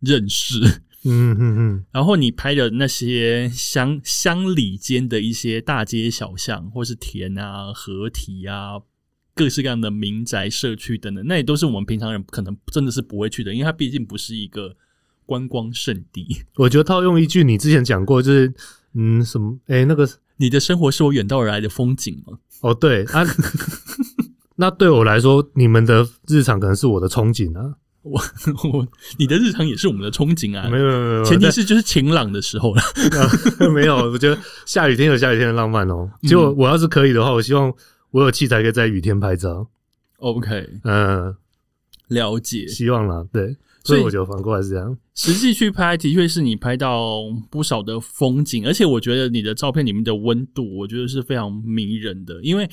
[0.00, 0.58] 认识。
[1.04, 8.74] 嗯嗯嗯， 然后你拍的那些乡乡里间的一些大街小巷，或是田啊、河堤啊，
[9.34, 14.76] 各式各样的民宅、社区等等，那也都是我们平常人可能真的是不会去的，因为它毕竟不是一个
[15.26, 16.44] 观光圣地。
[16.54, 18.54] 我觉得套用一句你之前讲过，就是
[18.94, 22.38] 嗯什么哎那个你的生活是我远道而来的风景吗？
[22.60, 23.24] 哦对啊，
[24.56, 27.74] 那对我来说，你们的日常可能是我的憧憬啊。
[28.02, 28.20] 我
[28.72, 28.86] 我
[29.16, 30.68] 你的日常也是我们的憧憬啊。
[30.68, 32.82] 没有没有没有，前提是就是晴朗的时候了。
[33.58, 34.36] 但 没有，我觉得
[34.66, 36.10] 下雨天有下雨天的浪漫哦。
[36.22, 37.72] 结果我要是可以的话，我希望
[38.10, 39.68] 我有器材可以在雨天拍照。
[40.16, 41.34] OK，嗯，
[42.08, 42.66] 了解。
[42.66, 44.96] 希望啦，对，所以所以我觉得反过来是这样。
[45.14, 52.40] 实际去拍，的确是你拍到不少的风景，而且我觉得你的照片里面的温度，我觉得是非常迷人的。
[52.42, 52.68] 因为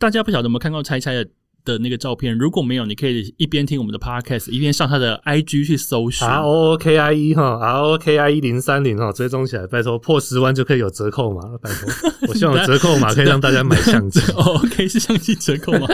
[0.00, 1.26] 大家不晓得有没有看过猜猜的
[1.62, 6.26] 的那个照片，如果没有，你可以一边听我们的 podcast，一边上他的 IG 去搜寻。
[6.26, 11.90] R O K I E 哈，R O K I E 零三零哈，追踪起来，拜托破十万就可以有折扣嘛，拜托，
[12.28, 14.20] 我希望有折扣码可以让大家买相机。
[14.32, 15.86] 哦 OK，是相机折扣吗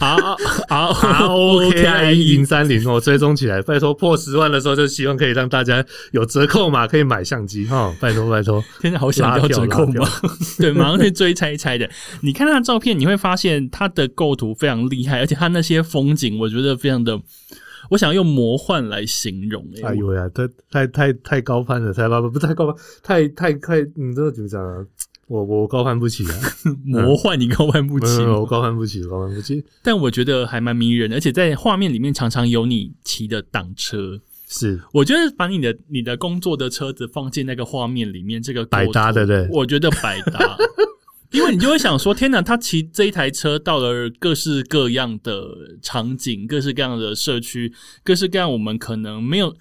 [0.00, 0.36] ？R
[0.68, 8.62] R R O K I E 零三零哦，追踪起来，拜托破十万的时候就希望可以让大家有折扣嘛可以买相机哈，拜托拜托。
[8.80, 10.08] 现在，好想要折扣嘛？
[10.58, 11.88] 对，马上去追猜一猜的。
[12.22, 17.20] 你看他的照片，你会发现他的构图非常厉害，而且他那些风景，我觉得非常的，
[17.90, 19.82] 我想用魔幻来形容、欸。
[19.82, 24.84] 哎呦呀，太太太太高攀了，太高不不太高攀，太太太，你这个怎么讲啊？
[25.28, 26.34] 我我高攀不起啊，
[26.86, 29.64] 魔幻你高攀不起嗯，我高攀不起，高攀不起。
[29.82, 34.20] 但我觉得还蛮迷人的，而且在画面里面常常有你骑的挡车。
[34.48, 40.56] 是我觉得把你的你的工作的车子放进那个画面里面，这个百搭的对我觉得百搭，
[41.32, 45.48] 因为你就会想说，天哪，他骑这一台车到了各式各样的
[45.82, 47.72] 场景、各式各样的社区、
[48.04, 49.56] 各式各样我们可能没有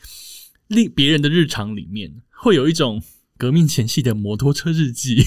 [0.67, 3.01] 另别人的日常里面，会有一种。
[3.37, 5.23] 革命前夕的摩托车日记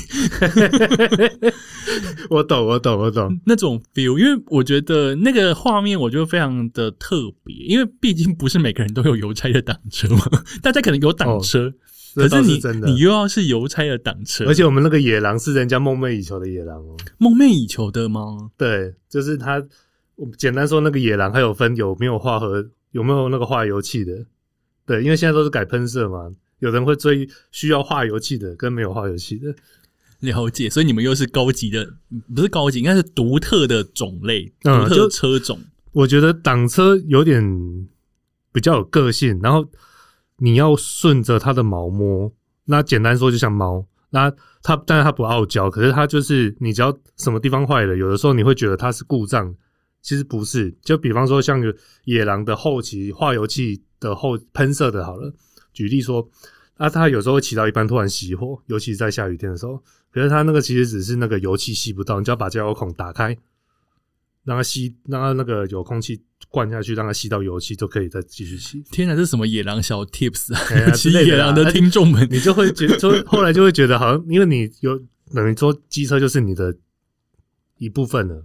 [2.30, 3.40] 我懂，我懂，我懂。
[3.44, 10.24] 那种 feel，因为我觉得那个画面我觉得非常的特别，因为毕竟不是每个人都有邮差的挡车嘛，
[10.62, 11.72] 大家可能有挡车，
[12.14, 16.96] 可是你你，又要是邮差的挡车，而且我们那个野狼是人家梦寐以求的野狼哦。
[17.18, 18.50] 梦寐以求的吗？
[18.56, 19.62] 对，就是他，
[20.36, 24.24] 简单说，那个野狼还有分有没有化合，有没有那个化油器的。
[24.86, 29.54] 对，因为现在都是改喷射嘛，有人会追需要化油器的，跟没有化油器的。
[30.20, 31.88] 了解，所以你们又是高级的，
[32.34, 35.60] 不是高级，应该是独特的种类，嗯独特车种。
[35.92, 37.40] 我觉得挡车有点
[38.52, 39.64] 比较有个性，然后
[40.38, 42.32] 你要顺着它的毛摸。
[42.64, 44.28] 那简单说，就像猫，那
[44.60, 49.54] 它但是它不傲娇，可是它就是你只要什么地方坏了，有的时候你会觉得它是故障，
[50.02, 50.76] 其实不是。
[50.82, 51.62] 就比方说像
[52.04, 55.32] 野狼的后期化油器的后喷射的，好了，
[55.78, 56.28] 举例说，
[56.76, 63.38] 啊，它有时候会骑到一半突然熄火，尤其是在下雨天的时候，可是它那个其实只是那个油气吸不到，你就要把加油孔打开。
[64.44, 68.82] 让它吸，让它那个有空气灌下去，让它吸到油气，就可以再继续吸。
[68.90, 70.88] 天哪，这是什么野狼小 tips 哎啊？
[70.88, 74.98] 呀骑之类的啦野狼的听众们，你就会觉得，就后来就会觉得，好像因为你有
[75.34, 76.74] 等于说机车就是你的
[77.76, 78.42] 一部分了，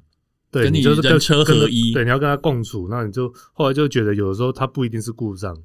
[0.51, 5.57] 对，跟你你就是跟车跟合一对，你要跟他共处，那你就后来就觉得，有的时候它不一定是故障，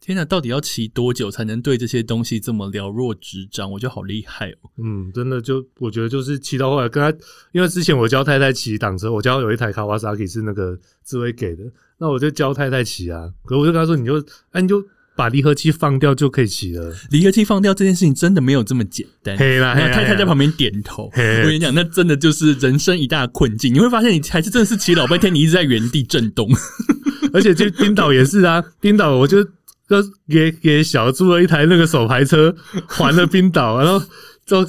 [0.00, 3.70] 天哪，到底要骑多久才能对这些东西这么了若指掌？
[3.70, 4.70] 我觉得好厉害哦！
[4.76, 7.18] 嗯，真的就我觉得就是骑到后来跟他，
[7.52, 11.64] 因为之前我教太太骑挡车，我教有一台卡瓦萨 k 是那个志威给的，
[11.98, 14.84] 那我就教太太骑啊，可我就跟他说，你就哎、你就
[15.16, 19.36] 把离合器放掉就可以骑了，离合器放掉这件事情真的没有这么简单。
[19.36, 21.04] 嘿啦，然后嘿啦太太在旁边点头。
[21.04, 23.72] 我跟你讲，那真的就是人生一大困境。
[23.72, 26.48] 你会发现，你还是真的是骑老半天，你一直在原地震动。
[27.32, 32.54] 而且去冰岛也是啊，冰岛我就就给给小租了一台那个手排车，
[32.86, 34.04] 还了冰岛，然后
[34.46, 34.64] 就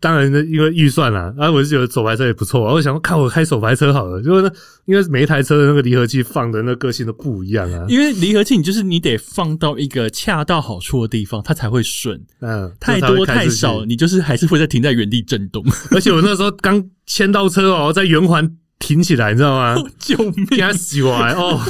[0.00, 4.50] 当然因为预算啦，然后我就觉得手排车也不错，我想说看我开手排车好了，就是呢，
[4.86, 12.20] 因为每一台车的那个离合器放的那个性都不一样啊，因为离合器，你就是你得放到一个恰到好处的地方，它才会顺。
[12.40, 15.64] 嗯，太多太少，你就是还是会在停在原地震动。
[15.92, 19.76] 而且我那时候刚签到车哦，在圆环停起来，你知道吗？
[19.98, 20.46] 救命！
[20.46, 21.60] 给它洗完哦，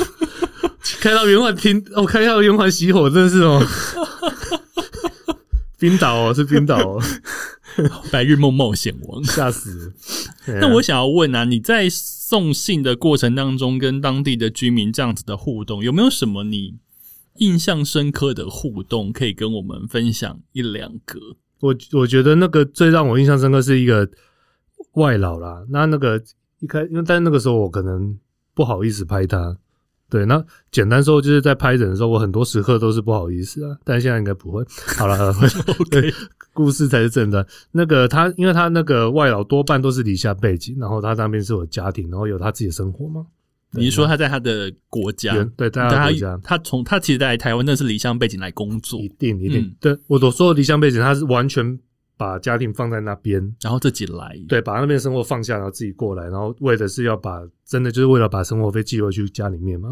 [1.00, 3.64] 开到圆环停，哦，开到圆环熄火，真的是哦。
[5.84, 7.02] 冰岛哦，是冰岛哦，
[8.10, 9.22] 白日梦冒险王。
[9.22, 9.92] 吓死
[10.58, 16.76] 那我想要问啊，你在送信的过程当中，跟当地的居民这样子的互动，有没有什么你
[17.34, 21.20] 印象深刻的互动可以跟我们分享一两个？
[21.60, 24.08] 我我觉得那个最让我印象深刻是一个
[24.94, 25.66] 外老啦。
[25.68, 26.18] 那那个
[26.60, 28.18] 一开，因为但那个时候我可能
[28.54, 29.58] 不好意思拍他。
[30.10, 34.64] 对，那简单说就是在拍人的时候，我很多时刻都是不好意思啊，但现在应该不会。
[34.96, 35.48] 好了，好了
[35.90, 36.12] 对，
[36.52, 37.44] 故事才是正的。
[37.72, 43.26] 那个他，因为他那个外老多半都是离下背景，然后他那边是有家庭，然后有他自己的生活嘛。
[43.76, 49.74] 你是说他在他的国家，对在他的国家，他从他其实在台湾那是离乡背景来工作，一定一定嗯。
[49.80, 51.76] 对我所说的离乡背景，他是完全
[52.16, 59.90] 把家庭放在那边，然后自己来，对，把那边生活放下，然后自己过来，然后为的是要把真的就是为了把生活费寄回去家里面嘛。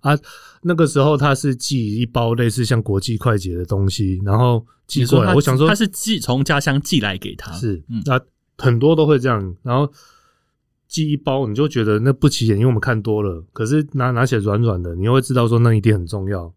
[0.00, 0.18] 啊，
[0.62, 5.34] 那个时候他是寄一包类似像国际快捷的东西，然后寄过来。
[5.34, 8.18] 我想说他是寄从家乡寄来给他，是嗯，那
[8.56, 9.92] 很多都会这样，然后
[10.88, 13.44] 寄一包你就觉得那不起眼，因为我们看多了。
[13.52, 16.50] 可是拿拿起来软软的，你又会知道说那一定很重要，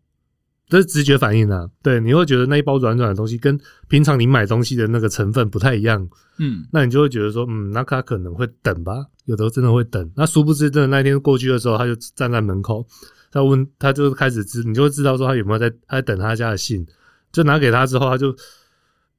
[0.74, 1.70] 这是直觉反应啊。
[1.84, 6.10] 对，你会觉得那一包软软的东西跟平常你买东西的那个成分不太一样，
[6.40, 10.12] 嗯，那你就会觉得说，嗯，那他可能会等吧，有的真的会等。
[10.16, 12.84] 那殊不知，真的那一天过去的时候，他就站在门口，
[13.32, 16.84] 他问，他就开始知，你就会知道说他有没有在，他在等他家的信。
[17.32, 18.36] 就拿给他之后，他就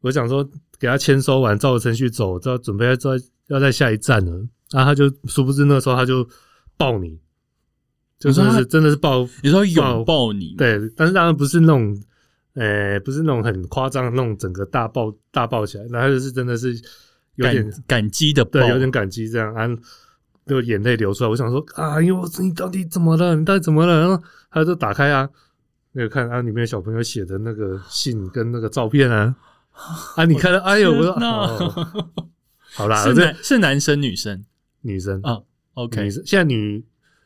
[0.00, 0.44] 我想说
[0.78, 3.10] 给他签收完，照着程序走，要准备要在
[3.46, 4.32] 要在下一站了。
[4.72, 6.26] 然后他就殊不知那时候他就
[6.76, 7.16] 抱你，
[8.18, 11.94] 就是真的是抱你说拥抱你，，对，但是当然不是那种，
[12.54, 16.74] 呃，不是那种很夸张的那种整个大抱大抱起来，那他就是真的是
[17.34, 19.68] 有点感感激的抱，对，有点感激这样，啊，
[20.46, 21.30] 就眼泪流出来。
[21.30, 23.34] 我想说啊，因为我你到底怎么了？
[23.34, 24.00] 你到底怎么了？
[24.00, 25.28] 然后他就打开啊，
[25.92, 29.34] 那个看啊，里面小朋友写的那个信跟那个照片啊，
[30.16, 32.02] 啊，你看到，哎呦，我说、哦、
[32.74, 34.44] 好啦，是这男是男生女生
[34.82, 35.40] 女生啊
[35.74, 36.84] ？OK，女生现在女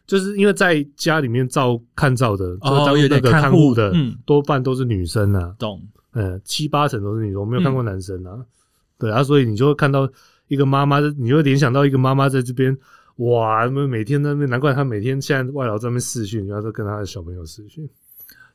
[0.08, 8.44] 就是因为在家里面照看照的，就是哦有当那个点看护的，嗯多半都是女生啊，懂，呃，七八成都是女生，我没有看嗯过男生啊。
[8.98, 10.10] 对啊，所以你就会看到
[10.48, 12.76] 一个妈妈，你就会联想到一个妈妈在这边，
[13.18, 17.88] 哇，那么每天在那边，难怪她每天现在外劳在那边试训，然后都跟她的小朋友试训。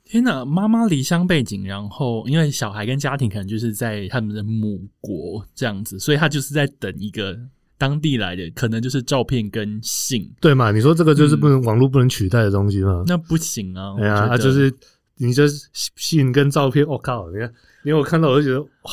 [0.04, 0.44] 天呐！
[0.44, 7.40] 妈妈离乡背景，然后因为小孩跟家庭可能就是在他们的母国这样子，所以他就是在等一个
[7.84, 10.32] 当地来的，可能就是照片跟信。
[10.40, 10.72] 对嘛？
[10.72, 13.04] 你说这个就是不能、网络不能取代的东西嘛？
[13.08, 13.94] 那不行啊！
[14.00, 14.74] 哎呀，就是
[15.18, 17.52] 你就是信跟照片，我、靠，你看，
[17.84, 18.92] 因为我看到我就觉得哇，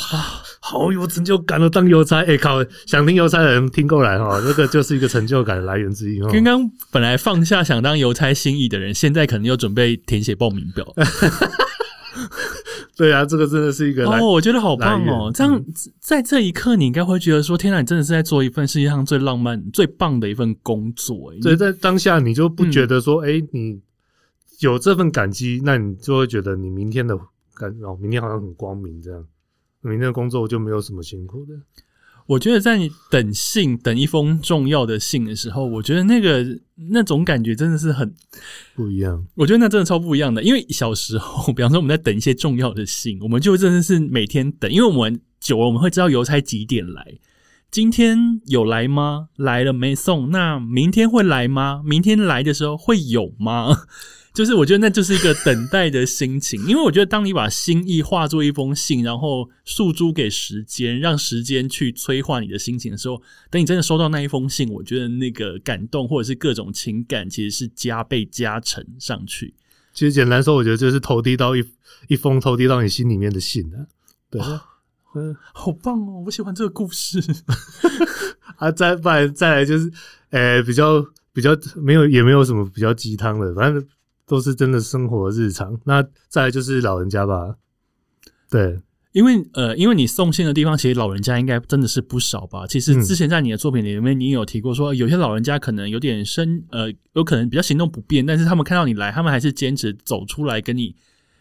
[0.61, 1.69] 好有成就感哦！
[1.69, 6.29] 当邮差，哎、靠，想听邮差的人听过来哈， 这个就是一个成就感的来源之一哦。
[6.33, 10.85] 刚刚本来放下想当邮差心意的人，现在可能又准备填写报名表。
[13.01, 15.33] 对啊，这个真的是一个哦，我觉得好棒哦！
[15.33, 15.65] 这样
[16.01, 23.81] 在这一刻，你应该会觉得说：“天哪，你真的是在做一份世界上最浪漫、最棒的一份工作。”哎，所以在当下你就不觉得嗯说，哎、你
[24.59, 27.19] 有这份感激，那你就会觉得你明天的
[27.55, 29.25] 感哦，明天好像很光明这样，
[29.81, 31.55] 明天的工作就没有什么辛苦的。
[32.31, 36.47] 我觉得在你等信、等一封重要的信的时候，我觉得那个
[36.91, 38.15] 那种感觉真的是很，
[38.77, 40.41] 不一样，我觉得那真的超不一样的。
[40.41, 47.19] 因为小时候，比方说我们在等一些重要的信，我们就真的是每天等，因为我们久了，我们会知道邮差几点来。
[47.69, 49.31] 今天有来吗？
[49.35, 50.31] 来了没送？
[50.31, 51.83] 那明天会来吗？
[51.85, 53.77] 明天来的时候会有吗？
[54.33, 69.55] 就是我觉得那就是一个等待的心情，因为我觉得当你把心意化作一封信，然后诉诸给时间，让时间去催化你的心情的时候，等你真的收到那一封信，我觉得那个感动或者是各种情感，其实是加倍加成上去。
[69.93, 71.65] 其实简单说，我觉得就是投递到一
[72.07, 73.87] 一封投递到你心里面的信啊。
[74.31, 74.41] 对，
[75.17, 76.23] 嗯好棒哦！
[76.25, 77.21] 我喜欢这个故事。
[78.57, 79.91] 啊，再不然再来就是，
[80.31, 83.85] 呃，比较比较没有也没有什么比较鸡汤的，反正
[84.31, 85.77] 都是真的生活日常。
[85.85, 87.57] 那再来就是老人家吧，
[88.49, 92.65] 对，因为呃，因为你送信的地方，其实老人家应该真的是不少吧。
[92.65, 100.95] 其实嗯之前在你的作品里面，你有提过说，有些老人家可能有点身呃，有可能比较行动不便，但是他们看到你来，他们还是坚持走出来跟你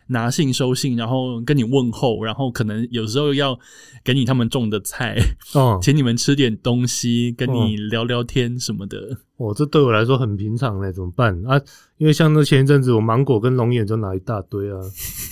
[0.10, 3.58] 拿信收信，然后跟你问候，然后可能有时候要
[4.04, 5.18] 给你他们种的菜，
[5.54, 9.18] 哦， 请你们吃点东西，跟你聊聊天什么的。
[9.38, 11.60] 哦，这对我来说很平常嘞，怎么办啊？
[11.98, 14.78] 因为像那前一阵子，我芒果跟龙眼就拿一大堆啊，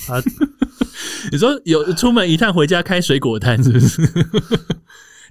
[0.10, 0.22] 啊，
[1.32, 4.02] 你说有出门一趟回家开水果摊是不是？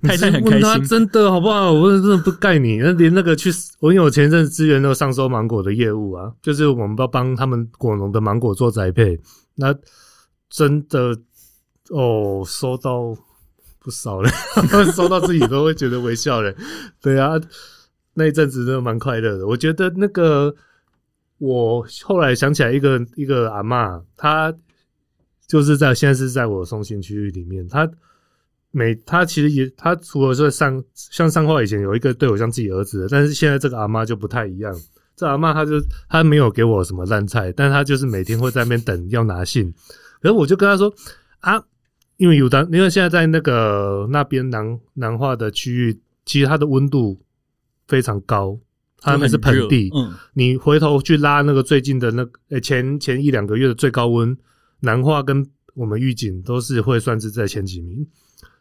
[0.02, 1.72] 太太很开问他心，真的好不好？
[1.72, 9.18] 我真的不盖你，那连那个去，我因为我前一阵子支援那个上收芒果的业务啊，就是我们要帮他们果农的芒果做栽培，
[9.54, 9.74] 那
[10.50, 11.18] 真的
[11.90, 13.16] 哦，收到
[13.78, 14.28] 不少了，
[14.94, 16.54] 收到自己都会觉得微笑了。
[17.00, 17.32] 对啊，
[18.14, 19.46] 那一阵子真的蛮快乐的。
[19.46, 20.54] 我觉得那个，
[21.38, 24.52] 我后来想起来一个一个阿嬷，她
[25.46, 27.88] 就是在现在是在我送信区域里面，她
[28.70, 34.74] 每他其实也他除了说上像上话以前有一个对我像自己儿子的，但是现在这个阿妈就不太一样。
[35.16, 39.72] 这阿妈她就她没有给我什么烂菜，但她就是每天会在那边等要拿信，
[40.20, 40.92] 可是我就跟她说
[41.40, 41.58] 啊，
[42.18, 47.18] 因为有当因为现在在那个那边南南化的区域，其实它的温度
[47.88, 48.60] 非常高，
[49.00, 54.36] 它那边是盆地，嗯，你回头去拉那个最近的那呃前前一两个月的最高温，
[54.80, 55.42] 南化跟
[55.74, 58.06] 我们预警都是会算是在前几名。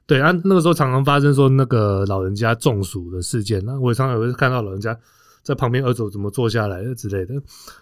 [0.08, 4.96] 对啊，那个时候常常发生说那个老人家中暑的事件，那我也常常会看到老人家
[5.42, 7.34] 在旁边二走怎么坐下来之类的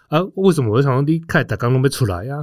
[0.08, 0.22] 啊。
[0.36, 2.42] 为什么我常常你开大刚都没出来呀？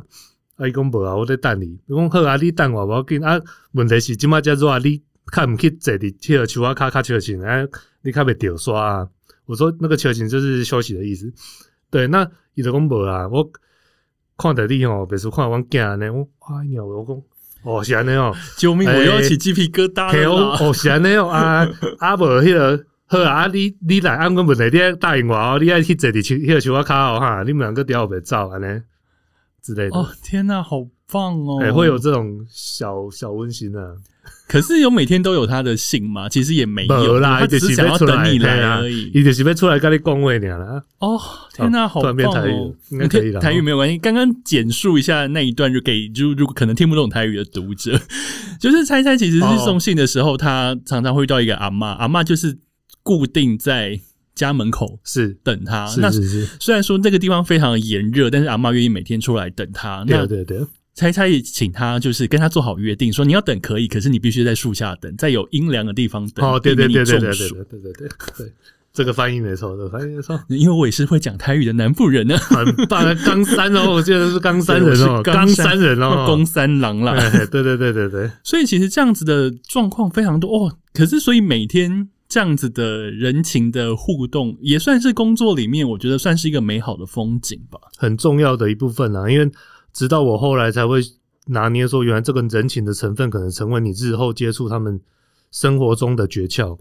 [0.57, 1.79] 啊，伊讲无啊，我在等你。
[1.87, 3.41] 我讲好啊，你等我无要紧啊。
[3.71, 7.67] 问题是即马叫做啊，你看毋去坐伫迄个树啊卡卡笑醒啊，
[8.03, 9.09] 你看袂掉刷啊？
[9.47, 11.33] 我说那个球醒就是休息的意思。
[11.89, 13.51] 对，那伊就讲无啊，我
[14.37, 17.19] 看着你吼，别说看阮囝呢，我哎呀，我讲。
[17.63, 18.89] 哦，是安尼哦，救命！
[18.89, 20.57] 我又要起鸡皮疙瘩了啦。
[20.61, 21.67] 哦，是安尼哦，啊
[21.99, 28.81] 啊无迄个好啊，你你来按阮问题，你答应我哦，你爱去坐伫树迄个树啊卡哦哈，你们两个调袂走安尼
[29.61, 29.97] 之类的。
[29.97, 30.77] 哦，天哪，好
[31.11, 31.59] 棒哦！
[31.61, 33.93] 哎，会有这种小小温馨啊。
[34.51, 36.27] 可是有每天都有他的信吗？
[36.27, 39.09] 其实也没有啦，他只是想要等你来而已。
[39.13, 40.83] 伊就是要出来跟你讲话俩啦。
[40.99, 41.17] 哦，
[41.55, 42.75] 天哪，好棒哦！
[42.89, 43.97] 应该可以了，台语没有关系。
[43.97, 47.97] 刚刚简述一下那一段，就给就如果可能听不懂台语的读者，
[48.59, 52.57] 就是猜猜，其实是送信的时候，他常常会遇到一个阿妈，阿妈就是
[53.03, 53.97] 固定在
[54.35, 55.87] 家门口是等他。
[55.87, 60.03] 是是是，虽然说那个地方非常炎热，但是阿妈愿意每天出来等他。
[60.03, 60.59] 对对对。
[60.93, 66.45] 猜猜也请他就是跟他做好约定，说你要等可以，可是你必须在树下等，在有阴凉的地方等。
[66.45, 68.51] 哦，对对对对对对对对对对，
[68.93, 70.37] 这个翻译没错，这个翻译没错。
[70.49, 77.15] 因为我也是会讲台语的南部人呢，很棒，冈山哦，我记得是冈山人哦，冈山人哦，宫三郎啦。
[77.49, 80.77] 对对对对对，所以其实这样子的状况非常多哦。
[80.93, 89.49] 可是所以每天这样子的人情的互动，也算是工作里面我觉得算是一个美好的风景吧，很重要的一部分啊，因为。
[89.93, 91.01] 直到我后来才会
[91.47, 94.99] 拿捏说，原来这个人情的成分可能成为你日后接触他们
[95.51, 96.77] 生活中的诀窍。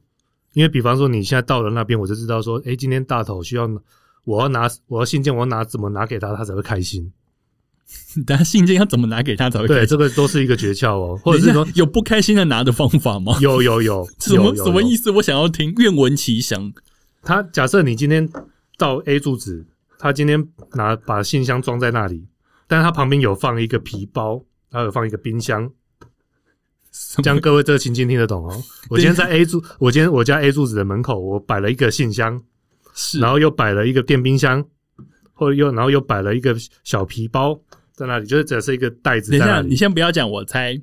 [0.52, 3.70] 因为比方说，你现在到了那边，我就知道说，哎，今天大头需要
[4.24, 7.12] 我要拿我要信件，我要拿怎么拿给他，他才会开心。
[8.26, 9.82] 但信件要怎么拿给他才会开心？
[9.82, 11.18] 对，这个都是一个诀窍哦。
[11.22, 13.38] 或者是说，有不开心的拿的方法吗？
[13.40, 15.10] 有有有， 什么什么意思？
[15.10, 16.72] 我想要听，愿闻其详。
[17.22, 18.28] 他假设你今天
[18.76, 19.66] 到 A 住址，
[19.98, 22.26] 他今天拿把信箱装在那里。
[22.70, 24.40] 但是它旁边有放一个皮包，
[24.70, 25.68] 还有放一个冰箱，
[27.20, 28.62] 这样各位这个情境听得懂哦。
[28.88, 32.40] 我今天在 A 柱，我今天我家 A 柱子的门口，我摆了一个信箱，
[32.94, 34.64] 是，然后又摆了一个电冰箱，
[35.32, 37.60] 或者又然后又摆了一个小皮包
[37.92, 39.32] 在那里，就是只是一个袋子。
[39.32, 40.80] 等一下，你先不要讲，我猜，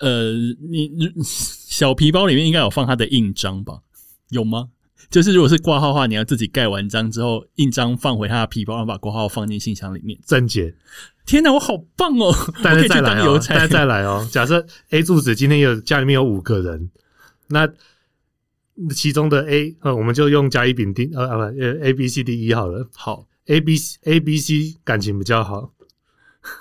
[0.00, 0.30] 呃，
[0.68, 0.92] 你
[1.24, 3.80] 小皮包里面应该有放他的印章吧？
[4.28, 4.68] 有吗？
[5.10, 10.18] 就是如果是挂号的话，你要自己盖完章之后印章放回他的皮包，然后把挂号放进信箱里面。
[10.26, 10.74] 贞洁，
[11.24, 12.34] 天哪，我好棒哦！
[12.62, 14.26] 但是再来哦，再再来哦。
[14.30, 16.90] 假设 A 柱子今天有家里面有五个人，
[17.48, 17.68] 那
[18.94, 22.88] 其中的 A 呃，我们就用甲乙丙丁呃啊不呃 A B C D E 好了。
[22.94, 25.72] 好，A B A B C 感情比较好，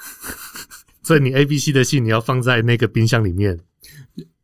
[1.04, 3.60] 所以你 A B C 的信你要放在那个冰箱里面。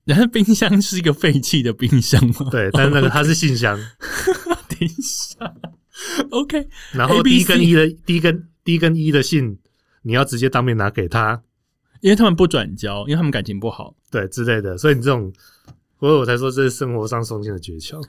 [0.05, 2.49] 然后冰箱是一个废弃的冰箱吗？
[2.49, 3.77] 对，但是那个它是信箱。
[4.67, 5.53] 等一下
[6.31, 6.67] ，OK。
[6.93, 9.59] 然后 D 跟 E 的 D 跟 D 跟 E 的信，
[10.01, 11.43] 你要直接当面拿给他，
[11.99, 14.77] 因为他们不转交，因为他们感情不好，对之类的。
[14.77, 15.31] 所以你这种，
[15.99, 18.01] 所以我才说这是生活上送信的诀窍。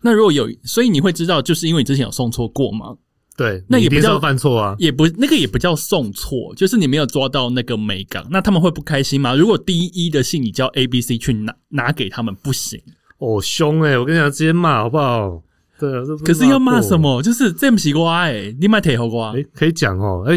[0.00, 2.96] 那如果有，所以你会知道，就是因为你之前有送错过吗？
[3.38, 9.32] 对，那也不叫犯错啊，也不那个也不叫送错，就是你没有抓到那个美感，那他们会不开心吗？
[9.36, 12.82] 如果第一的信你叫 A B C 去拿拿给他们不行，
[13.18, 15.40] 哦凶哎，我跟你讲直接骂好不好？
[15.78, 17.22] 对啊，可是要骂什么？
[17.22, 20.36] 就是这么西瓜哎，你买铁猴瓜哎，可以讲哦哎，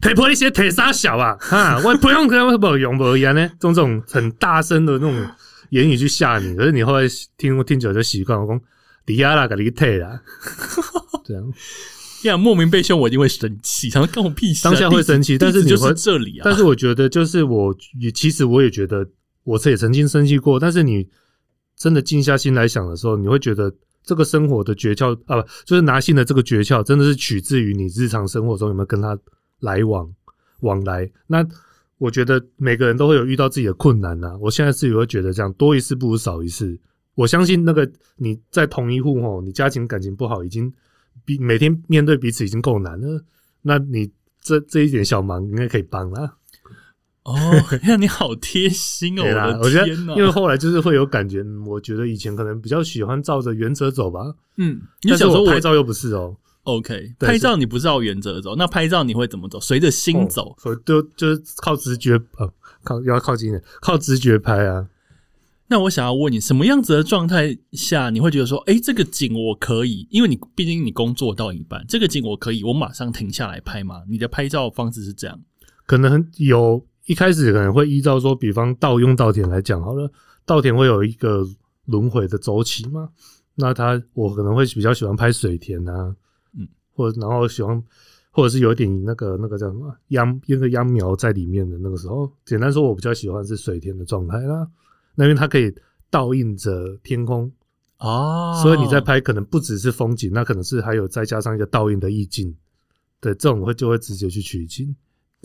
[0.00, 5.26] 铁婆一些铁沙小啊哈，我不用跟不用不一样呢，用这种很大声的那种
[5.70, 8.60] 言语去吓你，可是你后来听听久就习惯，我讲
[9.04, 10.20] 抵押啦，给你退啦，
[11.26, 11.42] 这样。
[12.26, 14.62] 呀，莫名被凶，我一定会生气，想要干我屁事。
[14.62, 16.42] 当下会生气，但是就是这里啊。
[16.44, 19.08] 但是我觉得，就是我也其实我也觉得，
[19.44, 20.60] 我也曾经生气过。
[20.60, 21.08] 但是你
[21.76, 23.74] 真的静下心来想的时候，你会觉得
[24.04, 29.18] 这个生活的诀窍啊，不就是拿信的这个诀窍，真的是取自于你日常生活中有没有跟他
[29.60, 30.08] 来往
[30.60, 31.10] 往来。
[31.26, 31.46] 那
[31.98, 34.36] 我觉得每个人都会有遇到自己的困难呐。
[34.40, 36.78] 我现在自己会觉得这样，多一事不如少一事。
[37.14, 40.72] 我相信那个你在同一户哦，你家庭感情不好已经。
[41.24, 43.24] 比每天面对彼此已经够难了，
[43.62, 44.10] 那你
[44.40, 46.36] 这这一点小忙应该可以帮啦。
[47.24, 47.34] 哦，
[47.82, 49.58] 那你好贴心哦！
[49.60, 54.20] 我觉得，因为后来就是会有感觉，我觉得以前可能比较喜欢照着原则走吧。
[54.58, 56.36] 嗯，你小时候拍照又不是哦。
[56.62, 59.58] OK，拍照你不是照原则走，那拍照你会怎么走？
[59.58, 62.52] 随着心走，所以就就是靠直觉，呃，
[62.84, 64.86] 靠要靠近点，靠直觉拍啊。
[65.68, 70.06] 那我想要问你，什么样子的状态下你会觉得说，哎，这个景我可以？
[70.10, 74.02] 因为你毕竟你工作到一半，这个景我可以，我马上停下来拍吗？
[74.08, 75.40] 你的拍照方式是这样？
[75.84, 80.10] 可能有一开始可能会依照说，比方稻用稻田来讲好了，
[80.44, 81.44] 稻田会有一个
[81.86, 83.08] 轮回的周期嘛。
[83.56, 86.14] 那他我可能会比较喜欢拍水田啊，
[86.56, 87.82] 嗯，或者然后喜欢，
[88.30, 94.68] 或者是有点那个那个叫什么秧那个秧苗在里面的那个时候，简单说，我比较喜欢是水田的状态啦。
[95.16, 95.74] 那边它可以
[96.08, 97.50] 倒映着天空。
[97.98, 102.54] 哦，所以你在拍可能不只是风景，那可能是还有再加上一个倒映的意境，
[103.22, 104.94] 对，这种会就会直接去取景。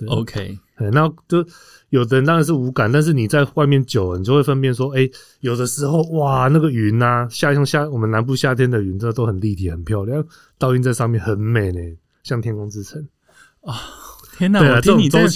[0.08, 0.60] OK，
[0.92, 1.46] 那就
[1.92, 5.10] 有的人当然是无感，但是你在外面久了，你就会分辨说，哎，
[5.40, 10.22] 有的时候哇，那个云呐，夏像夏我们南部夏天的云，这都很立体、很漂亮，
[10.58, 11.80] 倒映在上面很美呢，
[12.24, 13.08] 像天空之城。
[13.62, 13.76] 啊。
[14.42, 14.60] 天呐！
[14.60, 15.28] 我听你在，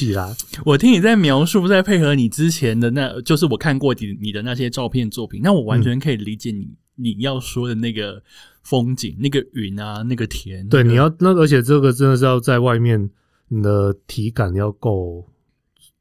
[0.66, 8.24] 我听你在描述，再配合你之前的那，就是我看过你你的那些照片作品，那我完全可以理解你你要说的那个
[8.64, 10.68] 风景，那个云啊，那个田。
[10.70, 13.12] 对，你要那而且这个真的是要在外面，
[13.50, 15.30] 你的体感要够，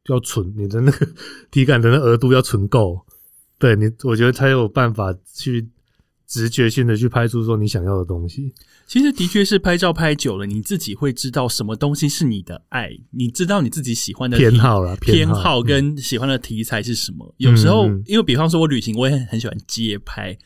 [0.08, 1.06] 要存，你的那个
[1.52, 3.04] 体感的那额度要存够。
[3.58, 5.68] 对你，我觉得才有办法去。
[6.34, 8.52] 直觉性的去拍出说你想要的东西，
[8.88, 17.32] 其实的确是拍照拍久了，你自己会知道什么东西是你的爱，你知道你自己喜欢的偏好了，偏好跟喜欢的题材是什么。
[17.36, 20.36] 有时候，因为比方说我旅行，我也很喜欢街拍，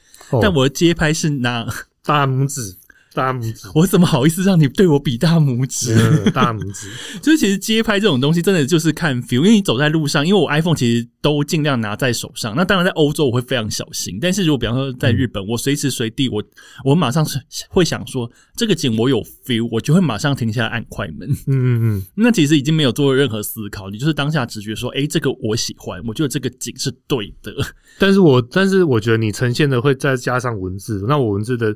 [0.42, 1.66] 但我的街拍是拿
[2.04, 2.76] 大拇指。
[3.14, 6.30] 大拇指，我怎么好意思让你对我比大拇指？
[6.30, 6.88] 大拇指，
[7.20, 9.36] 就是其实街拍这种东西，真的就是看 feel。
[9.36, 12.54] 因为你走在路上，因为我 iPhone 其实都尽量拿在手上。
[12.54, 16.42] 那当然在欧洲我会非常小心，但是如果比方说在日本，我随时随地我
[16.84, 21.28] 我马上是会想说这个景我有 feel，我就会马上停下来按快门。
[21.46, 22.02] 嗯嗯嗯。
[22.14, 27.52] 那其实已经没有做任何思考，你就是当下直觉说，哎，这个我喜欢，我觉得这个景是对的。
[27.98, 31.74] 但是我但是我觉得你呈现的会再加上文字，那我文字的。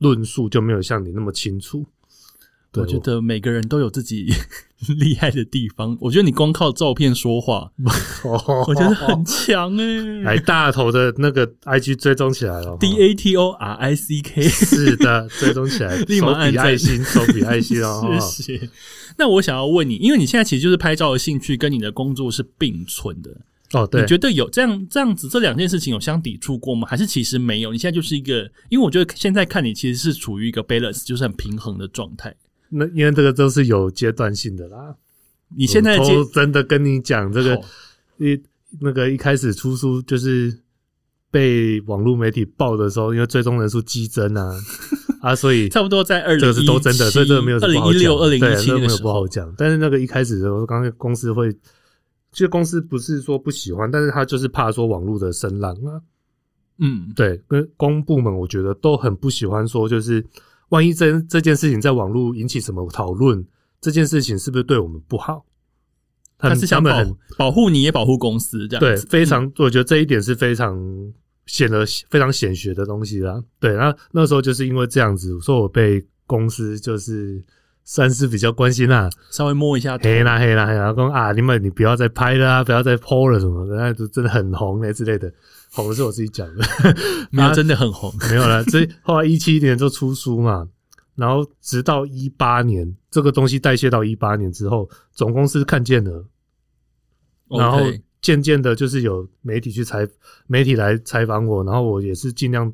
[0.00, 1.86] 论述就没有像你那么清楚。
[2.74, 4.32] 我觉得每个人都有自己
[4.96, 5.98] 厉害的地方。
[6.00, 7.72] 我觉得你光靠照片说话，
[8.68, 10.22] 我觉得很强哎。
[10.22, 18.16] 来大头的那个 IG 追踪起来了，D A T O R I C K， 是的，追踪起来，立马比爱心，手比爱心哦。
[18.20, 18.70] 谢谢。
[19.18, 23.36] 那我想要问你，因为你现在其实就是拍照的兴趣跟你的工作是并存的。
[23.72, 26.88] 哦，对，你觉得有这样这样子这两件事情有相抵触过吗？
[26.88, 27.70] 还是其实没有？
[27.70, 32.34] 你现在就是一个，因为我觉得现在看你其实是处于一个 balance，就是很平衡的状态。
[32.70, 34.96] 那因为这个都是有阶段性的啦。
[35.56, 35.98] 你现在
[36.32, 37.60] 真的跟你讲这个，
[38.18, 38.42] 一
[38.80, 40.52] 那个一开始出书就是
[41.30, 44.52] 被网络媒体报的时候，因为追踪人数激增啊
[45.22, 49.54] 啊，所以差不多在二零这个是都真的，所以这个没有二零一六、二零一七没有不好讲。
[49.56, 51.56] 但是那个一开始的时候，刚刚公司会。
[52.32, 56.00] 其实公司不是说不喜欢，但是他就是怕说网络的声浪啊。
[56.78, 60.24] 嗯，对，跟公部门我觉得都很不喜欢说，就是
[60.70, 63.44] 万一这这件事情在网络引起什么讨论，
[63.80, 65.44] 这件事情是不是对我们不好？
[66.38, 66.90] 他是想保
[67.36, 70.78] 保护你也保护公司，这样对，非常，我觉得这一点是非常
[71.46, 73.42] 显得非常显学的东西啦。
[73.58, 77.44] 对，那那时候就是因为这样子，说我被公司就是。
[77.92, 85.28] 算是比较关心啦，稍微摸一下，黑啦黑啦黑啦，讲啊，你们你不要再拍了啊，不要再 po 了什么的，那就真的很红嘞之类的，
[85.72, 86.64] 红是我自己讲的，
[87.32, 88.62] 没有真的很红，没有了。
[88.66, 90.68] 所以后来一七年就出书嘛，
[91.16, 96.24] 然后直到一八年，这个东西代谢到一八年之后，总公司看见了，
[97.48, 97.80] 然后
[98.22, 100.06] 渐渐的，就是有媒体去采
[100.46, 102.72] 媒体来采访我，然后我也是尽量。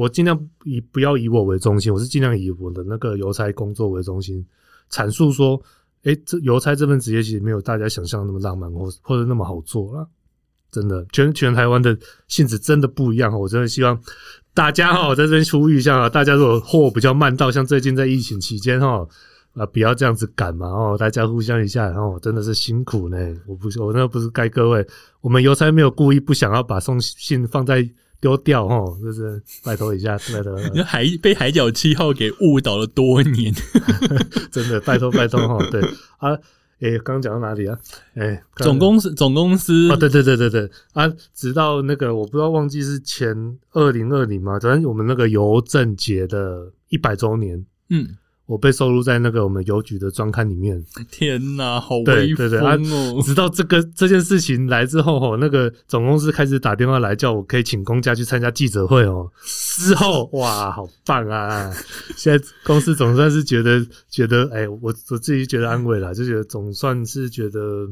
[0.00, 4.42] 我尽量以不要以我为中心，我是尽量以我的那个邮差工作为中心，
[4.90, 5.62] 阐述说，
[6.04, 10.08] 哎，这邮差这份职业其实没有大家想象那么浪漫，或或者那么好做了。
[10.70, 11.94] 真的，全全台湾的
[12.28, 13.38] 性质真的不一样。
[13.38, 14.00] 我真的希望
[14.54, 19.06] 大家哈，在这边呼吁一下啊，大家如果货比较慢到，像最近在疫情期间哈，
[19.52, 23.18] 啊，不要这样子赶嘛哦，大家互相一下，然后真的是辛苦呢。
[23.46, 24.86] 我不是，我那不是该各位，
[25.20, 27.86] 我们邮差没有故意不想要把送信放在。
[28.20, 30.56] 丢掉哦，就是拜托一下， 拜托。
[30.84, 33.52] 海被海角七号给误导了多年，
[34.52, 35.58] 真的拜托拜托哈。
[35.70, 35.80] 对
[36.18, 36.32] 啊，
[36.80, 37.78] 诶，刚刚讲到哪里啊？
[38.14, 48.16] 诶，总公司总公司啊，对对对对对啊，直到那个我不知道忘记是前二零二零嘛，反正我们那个邮政节的一百周年，嗯。
[48.50, 50.84] 我被收录在那个我们邮局的专刊里面。
[51.08, 52.50] 天哪，好威风
[52.90, 53.22] 哦！
[53.22, 59.30] 直到这个这件事情来之后，吼，那个总公司开始打电话来叫我可以请公假去参加记者会哦。
[59.78, 61.72] 之后，哇，好棒啊！
[62.16, 67.88] 现在公司总算是觉得觉得，哎，我我自己觉得安慰了，就觉得总算是觉得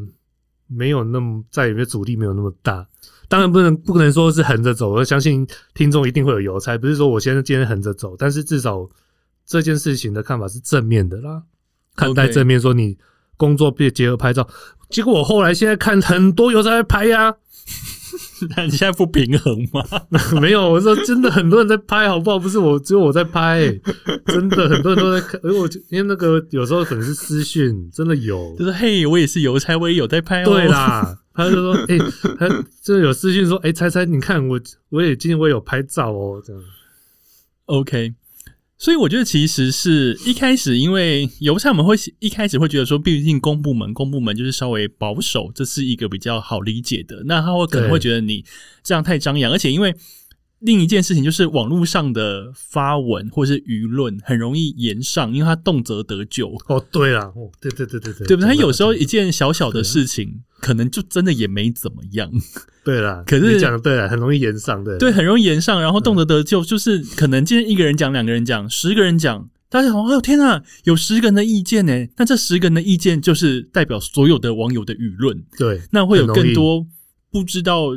[0.67, 2.85] 没有那么再也没有阻力，没有那么大。
[3.29, 8.89] 当然不能不可能说是横着走，我相信听众一定会有邮差，不是说我现在今天横着走，但是至少
[9.49, 11.43] 这件事情的看法是正面的啦，
[11.97, 12.99] 看待正面，说你
[13.39, 14.47] 工作别结合拍照，
[14.91, 17.35] 结果我后来现在看很多邮差在拍呀、
[18.57, 19.83] 那你现在不平衡吗？
[20.41, 22.39] 没有，我说真的，很多人在拍，好不好？
[22.39, 23.61] 不是我，只有我在拍、
[24.27, 25.41] 真的很多人都在看。
[25.43, 28.65] 因为我因为那个有时候可能是私讯，真的有就。
[28.65, 30.47] 是嘿，我也是邮差，我也有在拍哦。
[30.47, 31.99] 对啦， 他就说，哎、
[32.39, 32.49] 他
[32.83, 36.63] 就有私讯说，哎、猜猜，你看我，我也今天我也有拍照哦，这样。
[37.67, 38.15] OK，
[38.79, 47.25] 所以我觉得其实是一开始，因为邮差我们会一开始会觉得说，毕竟公部门，公部门就是稍微保守，这是一个比较好理解的。
[47.27, 48.45] 那他会可能会觉得你
[48.85, 49.93] 这样太张扬，而且因为
[50.61, 56.51] 另一件事情就是网络上的发文或是舆论很容易延上，因为它动辄得咎。
[56.67, 58.49] 哦，对啦，哦，对对对对对，对不对？
[58.49, 62.31] 他有时候一件小小的事情，可能就真的也没怎么样。
[62.85, 76.85] 对啦，可是你讲的对了，很容易延上，对对，很容易延上，然后动辄得咎，就是可能今天一个人讲，两个人讲，十个人讲，大家想，哦天呐，有十个人的意见呢，那这十个人的意见就是代表所有的网友的舆论，对，那会有更多
[77.31, 77.91] 不知道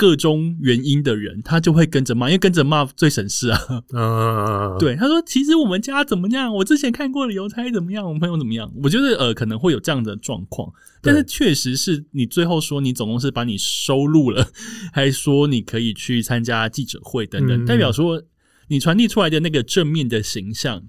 [0.00, 3.60] 各种原因的人，他就会跟着骂，因为跟着骂最省事啊。
[3.92, 10.72] 嗯， 对，他说其实我们家怎么样，我之前看过的邮差怎么样，我们朋友怎么样，我觉得呃可能会有这样的状况，
[11.02, 14.48] 但是确实是你最后说你总共是把你收录了，
[14.90, 17.66] 还说你可以去参加记者会等等，嗯。
[17.66, 18.22] 代表说
[18.68, 20.84] 你传递出来的那个正面的形象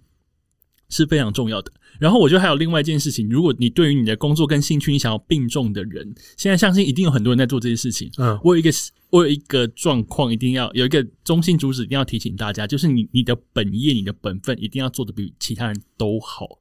[0.92, 1.72] 是非常重要的。
[2.00, 8.12] 然后我觉得还有另外一件事情，如果你对于你的工作跟兴趣你想要并重的人，现在相信一定有很多人在做这些事情。
[8.18, 8.70] 嗯，我有一个
[9.10, 16.60] 我有一个状况，一定要有一个中心主旨，一定要提醒大家，就是你你的本业、你的本分一定要做的比其他人都好。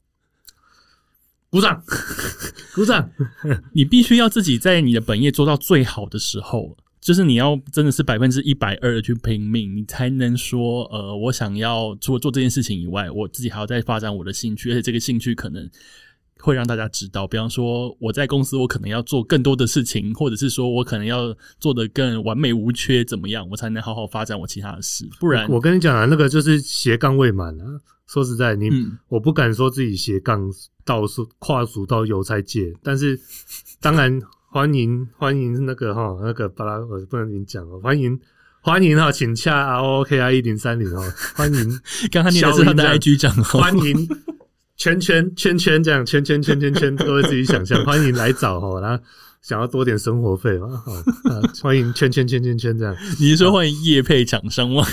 [1.49, 1.83] 鼓掌，
[2.75, 3.11] 鼓掌，
[3.73, 15.69] 你必须要自己在你的本业做到最好的时候，就是你要真的是百分之一百二的去拼命，你才能说，呃，我想要除了做这件事情以外，我自己还要再发展我的兴趣，而且这个兴趣可能
[16.39, 17.27] 会让大家知道。
[17.27, 27.81] 比方说，我在公司我可能要做更多的事情，或者是说我可能要做的更完美无缺，怎么样，我才能好好发展我其他的事，不然我跟你讲啊，那个就是斜杠未满啊。
[28.07, 30.53] 说实在，你、嗯我不敢说自己斜杠
[30.85, 33.19] 到数跨足到邮差界，但是
[33.81, 34.21] 当然
[34.53, 38.19] 欢迎欢迎那个哈那个巴拉我不能跟你讲哦，欢迎
[38.61, 41.01] 欢迎哈，请洽 R O K I 一零三零哦，
[41.37, 41.81] 欢迎
[42.11, 44.09] 刚刚念的是他的小林 IG 账号，欢迎
[44.77, 49.01] 圈圈圈圈这样圈圈圈圈圈，各位自己想象， 欢迎来找哈，然后
[49.41, 50.93] 想要多点生活费嘛，哈、
[51.31, 52.97] 啊，欢迎圈圈圈圈圈这样。
[53.21, 54.85] 你是说欢迎业配厂商吗？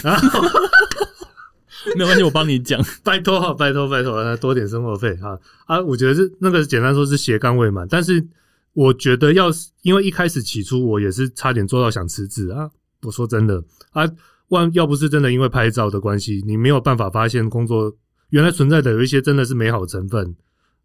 [1.97, 2.79] 没有关系，我帮你讲。
[3.03, 5.81] 拜托哈，拜托拜托，那多点生活费哈啊！
[5.81, 8.23] 我觉得是那个简单说是斜杠未满，但是
[8.77, 12.69] 我觉得要是因为一开始起初我也是差点做到想辞职啊。
[13.01, 14.07] 我说真的啊，
[14.49, 17.91] 万要不是真的因为拍照的关系，你没有办法发现工作
[18.29, 20.35] 原来存在的有一些真的是美好成分。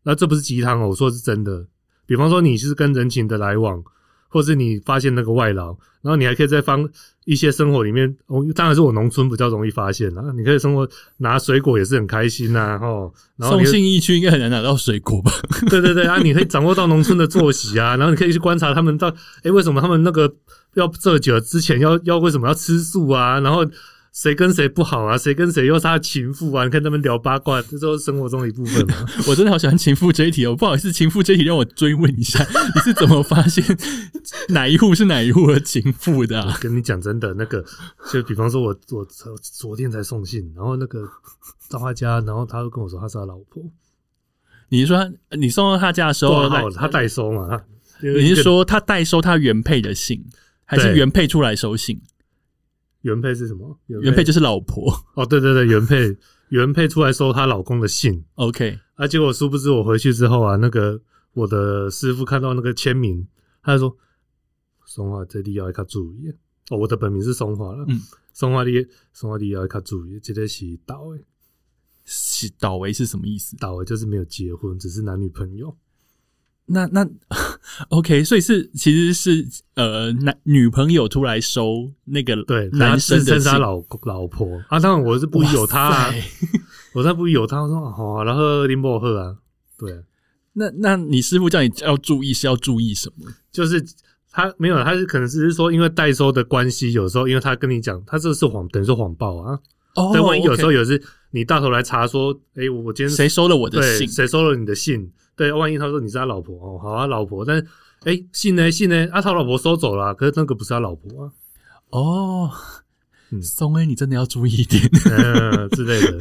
[0.04, 1.66] 那这不是鸡汤哦，我说是真的。
[2.06, 3.84] 比方说你是跟人情的来往，
[4.32, 5.68] 或是你发现那个外劳，
[6.00, 6.88] 然后你还可以在方
[7.26, 10.32] 一些生活里面，哦，当然是我农村比较容易发现啊。
[10.34, 15.30] 你可以生活拿水果也是很开心呐、哦，然后送你信义区应该很难拿到水果吧？
[15.68, 20.34] 对对对啊，你可以掌握到农村的作息啊， 然后你可以去观察他们到，诶，为什么他们那个
[20.74, 23.38] 要这酒之前要要为什么要吃素啊？
[23.40, 23.64] 然后
[24.12, 25.16] 谁跟谁不好啊？
[25.16, 26.64] 谁跟谁又是他的情妇啊？
[26.64, 29.06] 你看他们聊八卦，这都是生活中的一部分嘛。
[29.26, 32.46] 我真的好喜欢情妇这一题哦，不好意思，情妇这一题让我追问一下，
[32.76, 33.64] 你是怎么发现
[34.50, 36.58] 哪一户是哪一户的情妇的、啊？
[36.60, 37.64] 跟你讲真的，那个
[38.12, 41.08] 就比方说我我昨昨天才送信，然后那个
[41.70, 43.64] 到他家，然后他就跟我说他是他老婆，
[44.68, 47.62] 你是说你送到他家的时候他代收嘛，
[48.02, 50.22] 你是说他代收他原配的信，
[50.66, 51.98] 还是原配出来收信？
[53.02, 53.78] 原配是什么？
[53.86, 54.92] 原配就是老婆。
[55.14, 56.16] 哦，对对对，原配
[56.48, 61.00] 原配出来收她老公的信，OK，啊，结果殊不知我回去之后啊，那个
[61.34, 63.26] 我的师傅看到那个签名，
[63.62, 63.96] 他就说
[64.86, 66.32] ：“松花这里要卡注意。”
[66.70, 68.00] 哦，我的本名是松花了，嗯，
[68.32, 71.24] 松华你松华你要卡注意，这个是岛诶，
[72.04, 73.56] 是倒为是什么意思？
[73.56, 75.76] 岛诶就是没有结婚，只是男女朋友。
[76.66, 77.06] 那那
[77.90, 86.14] OK，所以是其实是呃男女朋友出来收那个对，男生的他老老婆啊，当然我是不有他、啊
[86.94, 89.34] 我在不疑有他，我说好、啊，然后林伯赫啊，
[89.78, 89.98] 对啊，
[90.52, 93.32] 那那你师傅叫你要注意是要注意什么？
[93.50, 93.82] 就是
[94.30, 99.58] 他没有，他是可能只是说因为代收的关系，有时候因为他跟你讲，他这是谎，等于说谎报啊。
[99.94, 104.06] 哦但万一有时候有是你到头来查说，诶，我我今天谁收了我的信？
[104.06, 105.10] 谁收了你的信？
[105.36, 107.66] 对，万一他说你是他老婆哦，好啊，老婆，但是
[108.04, 111.30] 诶，信呢信呢，啊，他老婆收走了啊、可是那个不是他老婆啊，
[111.90, 112.50] 哦，
[113.30, 114.82] 嗯松 A，你真的要注意一点。
[115.10, 116.18] 嗯之类的。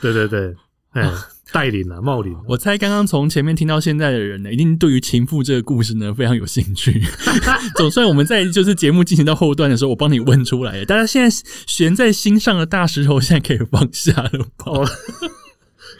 [0.00, 0.54] 对对对，
[0.92, 1.08] 哎，
[1.52, 7.00] 带领啊，冒领啊， 我猜刚刚从前面听到现在的人呢，一定对于情妇这个故事呢非常有兴趣。
[7.76, 10.84] 总算我们在就是节目进行到后段的时候，我帮你问出来了。
[10.84, 14.64] 大家现在悬在心上的大石头，现在可以放下了吧？
[14.66, 14.88] 哦，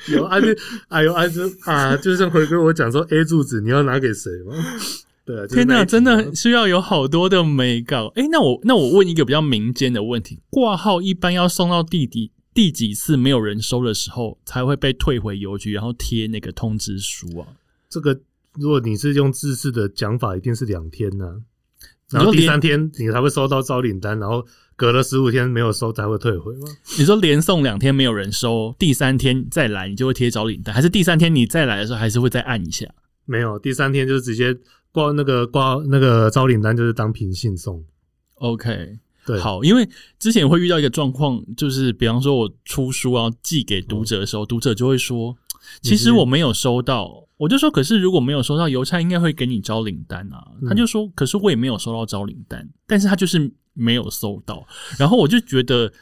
[0.08, 0.46] 有啊，就
[0.88, 4.54] 哎呦啊，就啊，就像回归我讲说 A 柱子你要拿给谁吗？
[5.24, 8.08] 对啊，就是天哪，真的需要有好多的美稿。
[8.16, 17.48] 诶，那我那我问一个比较民间的问题：挂号一般要送到第几第几次没有人收的时候，才会被退回邮局，然后贴那个通知书啊？
[17.88, 18.20] 这个，
[18.54, 21.42] 如果你是用自式的讲法，一定是两天呢、
[22.10, 24.44] 然后第三天你才会收到招领单，然后
[24.76, 26.68] 隔了十五天没有收才会退回吗？
[26.98, 32.86] 你说连送两天没有人收，第三天再来你就会贴找领单，还是第三天你再来的时候还是会再按一下？
[33.24, 34.56] 没有，第三天就是直接
[34.92, 37.84] 挂那个挂那个招领单，就是当平信送。
[38.34, 45.36] OK，对，好，因为之前会遇到一个状况，就是比方说我出书要寄给读者的时候，读者就会说，
[45.82, 47.22] 其实我没有收到。
[47.36, 50.52] 我就说，可是如果没有收到，邮差应该会给你招领单啊。
[50.62, 54.66] 嗯他就说，可是我也没有收到招领单，但是他就是没有收到。
[54.98, 55.92] 然后我就觉得，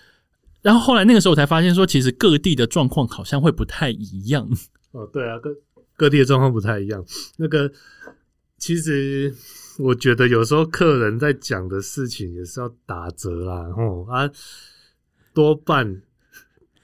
[0.62, 4.48] 然后后来那个时候我才发现说，其实各地的状况好像会不太一样。
[4.92, 5.50] 哦，对啊，各
[5.96, 7.04] 各地的状况不太一样。
[7.38, 7.70] 那个
[8.58, 9.34] 其实
[9.78, 14.30] 我觉得有时候客人在讲的事情也是要打折啦，哦啊，
[15.34, 16.02] 多半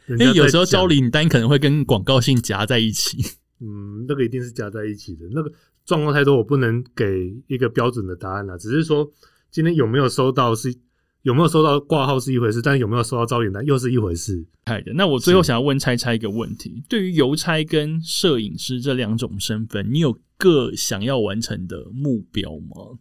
[0.08, 3.18] 因为有时候招领单可能会跟广告信夹在一起。
[3.60, 5.26] 嗯，那个一定是夹在一起的。
[5.32, 5.52] 那个
[5.84, 8.56] 状况太多，我不能给一个标准的答案啦。
[8.56, 9.10] 只是说
[9.50, 10.74] 今天有没有收到是
[11.22, 14.46] 有没有收到挂号是一回事，但是有没有收到招领单又是一回事。
[14.66, 14.92] 害的。
[14.94, 22.98] 那我最后想要问猜猜一个问题：对于邮差跟摄影师这两种身份，你有各想要完成的目标吗？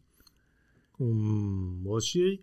[1.00, 2.40] 嗯，我其实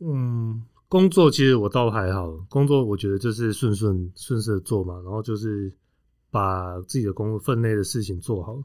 [0.00, 5.72] 嗯，工作其实我倒还好，工作我觉得就是顺顺顺势做嘛，然后就是
[6.30, 8.62] 把自己的工作分内的事情做好。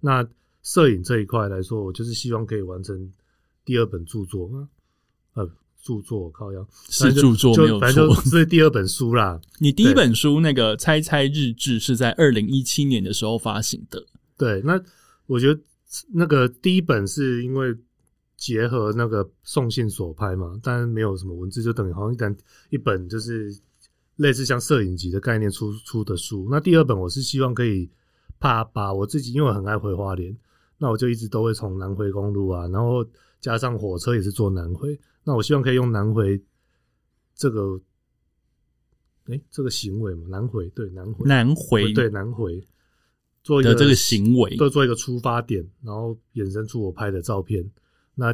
[0.00, 0.28] 那
[0.62, 3.10] 摄影这一块来说，我就是希望可以完成
[3.66, 4.68] 第二本著作嘛，
[5.34, 5.46] 呃，
[5.82, 8.22] 著作靠腰是著作没有反正就错。
[8.22, 9.40] 是第二本书啦。
[9.58, 14.06] 你第一本书那个《猜猜日志》是在二零一七年的时候发行的。
[14.38, 14.80] 对，那
[15.26, 15.60] 我觉得
[16.12, 17.76] 那个第一本是因为
[18.36, 22.36] 结合那个送信所拍嘛，但是没有什么文字，就等于好像一本
[22.70, 23.52] 一本就是
[24.16, 26.46] 类似像摄影集的概念出出的书。
[26.50, 27.90] 那第二本我是希望可以
[28.38, 30.36] 怕把我自己，因为我很爱回花莲，
[30.78, 33.04] 那我就一直都会从南回公路啊，然后
[33.46, 36.42] 加上火车也是坐南回，那我希望可以用南回
[37.32, 37.80] 这个。
[39.28, 42.64] 诶，这个行为嘛，南回对南回南回对南回
[43.42, 47.68] 做一个这个行为，都做一个出发点，然后衍生出我拍的照片，
[48.14, 48.32] 那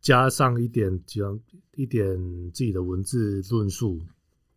[0.00, 1.38] 加上一点几样
[1.76, 2.16] 一点
[2.52, 4.00] 自己的文字论述，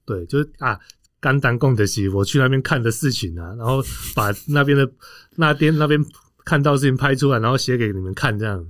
[0.05, 0.79] 对，就是啊，
[1.19, 3.79] 甘丹贡德西，我去那边看的事情啊，然后
[4.15, 4.91] 把那边的
[5.35, 6.03] 那边那边
[6.45, 8.67] 看到的事情拍出来，然后写给你们看，这样。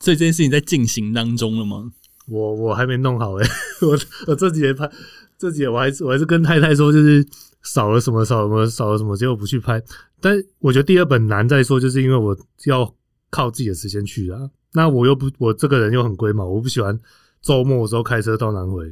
[0.00, 1.92] 所以这件事情在进行当中了吗？
[2.26, 3.46] 我我还没弄好 哎、
[3.82, 3.98] 我
[4.28, 4.90] 我这几天拍，
[5.36, 7.26] 这几天我还是我还是跟太太说，就是
[7.62, 9.82] 少了什么少了什么少了什么，结果不去拍。
[10.20, 12.36] 但我觉得第二本难在说，就是因为我
[12.66, 12.94] 要
[13.30, 14.50] 靠自己的时间去啊。
[14.72, 16.96] 那我又不，我这个人又很龟毛，我不喜欢
[17.42, 18.84] 周末的时候开车到南回。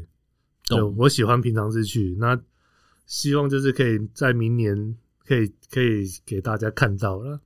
[0.67, 2.17] 对，懂我喜欢平常日去。
[2.19, 2.39] 那
[3.07, 7.41] 希望就是可以在明年可以可以给大家看到了。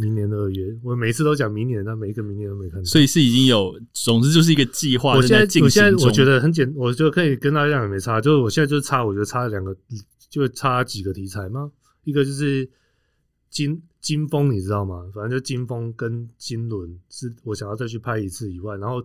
[0.00, 2.84] 明年的二月，我每次都讲明年，但每一个明年都没看到。
[2.84, 5.90] 所以是已经有，总之就是一个计划我现在我现在。
[6.06, 9.76] 我觉得很简，我就可以跟大家讲也没差，就是我现在就是差，我觉得差两个，
[10.30, 11.68] 就差几个题材嘛。
[12.04, 12.68] 一个就是
[13.50, 15.04] 金金风，你知道吗？
[15.12, 19.04] 反正就金风跟金轮是我想要再去拍一次以外，然后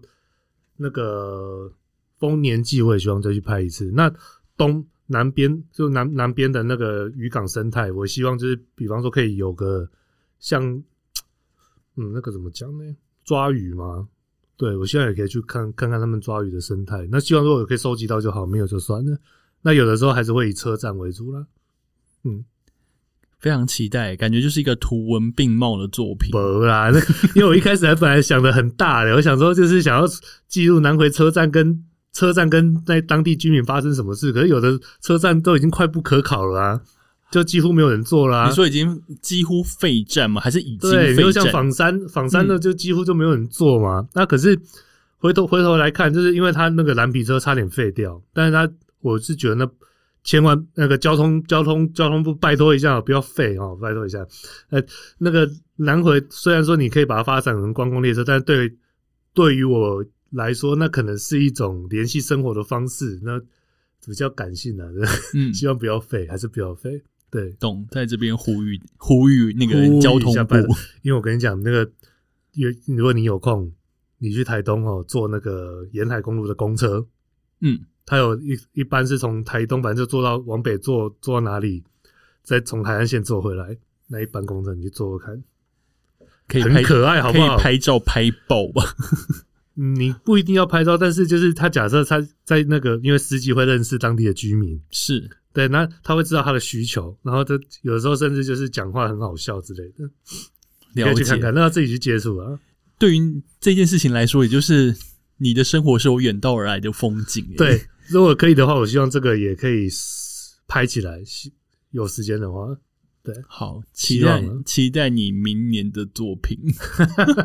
[0.78, 1.74] 那个
[2.20, 3.92] 丰年祭我也希望再去拍一次。
[3.96, 4.14] 那
[4.56, 9.90] 东南边就南南边的那个渔港生态，我希望就是比方说可以有个
[10.44, 10.62] 像，
[11.96, 12.84] 嗯，那个怎么讲呢？
[13.24, 14.10] 抓鱼吗？
[14.58, 17.08] 对，我现在也可以去看看看他们抓鱼的生态。
[17.10, 19.18] 那希望如果可以收集到就好，没有就算了。
[19.62, 21.48] 那有的时候还是会以车站为主啦。
[22.26, 22.44] 嗯，
[23.40, 26.30] 非常期待，感觉就是一个图文并茂的作品。
[26.32, 27.00] 不啦，那
[27.36, 30.04] 因为我一开始还本来想的很大的，我想说就是想要
[30.50, 36.82] 记录南回车站跟车站跟在当地居民发生什么事，可是有的车站都已经快不可考了啊，
[37.34, 40.40] 就几乎没有人做啦、你说已经几乎废站吗？
[40.40, 41.52] 还是已经对，就像废站？
[41.52, 44.08] 仿山，仿山的就几乎就没有人做嘛。
[44.14, 44.56] 那可是
[45.18, 48.72] 回头回头来看，就是因为他那个蓝皮车差点废掉，但是他
[49.02, 49.68] 我是觉得那
[50.24, 54.24] 千万那个交通交通交通部拜托一下，不要废哦，拜托一下。
[54.70, 54.80] 呃，
[55.18, 58.72] 那个南回虽然说你可以把它发展成观光列车，但是对
[59.34, 63.40] 对于我来说，那可能是一种联系生活的方式，那
[64.06, 64.92] 比较感性的、啊，
[65.34, 67.02] 嗯，希望不要废，还是不要废。
[67.34, 70.56] 对，懂，在这边呼吁呼吁那个交通部。
[71.02, 71.92] 因为我跟你讲，那个，
[72.52, 73.72] 有如果你有空，
[74.20, 77.04] 你去台东哦，坐那个沿海公路的公车，
[77.62, 81.84] 嗯，它有一一般是从台东，反正就坐到往北坐坐到哪里，
[82.44, 83.76] 再从海岸线坐回来。
[84.10, 85.34] 那一班公车你去坐坐看，
[86.48, 87.58] 很可以拍可爱，好可以不好？
[87.58, 88.84] 拍照拍爆吧？
[89.74, 100.10] 你不一定要拍照，但是就是他假设他在那个，因为司机会认识当地的居民，是，对，那他会知道他的需求，然后他有的时候甚至就是讲话很好笑之类的，
[100.96, 101.40] 你可了解以去看。
[101.42, 102.60] 看，那要自己去接触啊。
[102.98, 104.96] 对于这件事情来说，也就是
[105.38, 107.46] 你的生活是有远道而来的风景。
[107.52, 109.88] 欸，对，如果可以的话，我希望这个也可以
[110.68, 111.20] 拍起来，
[111.92, 112.76] 有时间的话，
[113.24, 116.58] 对，好，期待期待你明年的作品，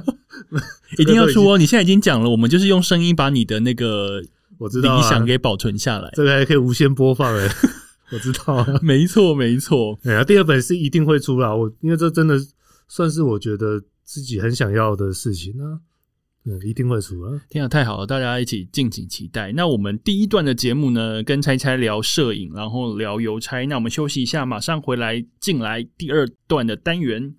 [0.98, 1.58] 一定要出哦！
[1.58, 6.10] 你现在已经讲了，我们就是用声音把你的那个理我知道、啊、想给保存下来。
[6.14, 7.48] 这个还可以无限播放哎，
[8.10, 8.66] 我知道、啊。
[8.82, 9.98] 没错，没错。
[10.04, 12.38] 哎呀，第二本是一定会出啦，我因为这真的
[12.88, 15.80] 算是我觉得自己很想要的事情啊，
[16.44, 17.40] 嗯，一定会出啊。
[17.50, 18.06] 天啊，太好了！
[18.06, 19.52] 大家一起敬请期待。
[19.52, 23.66] 那我们第一段的节目呢，跟猜猜聊摄影，然后聊邮差。
[23.66, 27.34] 那我们休息一下，马上回来进来第二段的单元。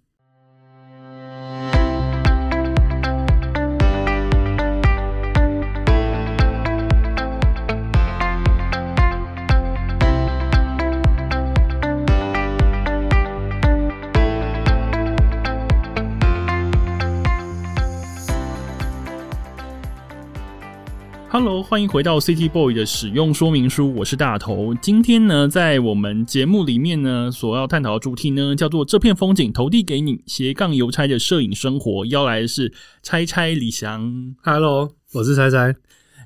[21.42, 24.76] Hello，欢迎回到 City Boy 的使用说明书，我是大头。
[24.82, 32.06] 今天呢，在我们节目里面呢，所要探讨的主题呢，叫做“这片风景投递给你”斜杠邮差的摄影生活。
[32.08, 34.36] 邀来的是拆拆李翔。
[34.44, 35.74] Hello，我是猜猜。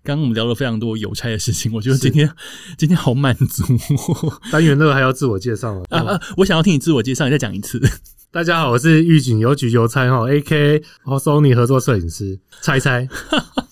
[0.03, 2.27] 刚刚我们聊了非常多邮差的事情，我觉得今天
[2.75, 3.63] 今天好满足
[4.51, 5.83] 单元那个还要自我介绍吗？
[5.91, 6.21] 啊啊！
[6.37, 7.79] 我想要听你自我介绍，你再讲一次。
[8.31, 13.07] 大家好，我是预警邮局邮差哈，A K 和 Sony 合作摄影师，猜猜。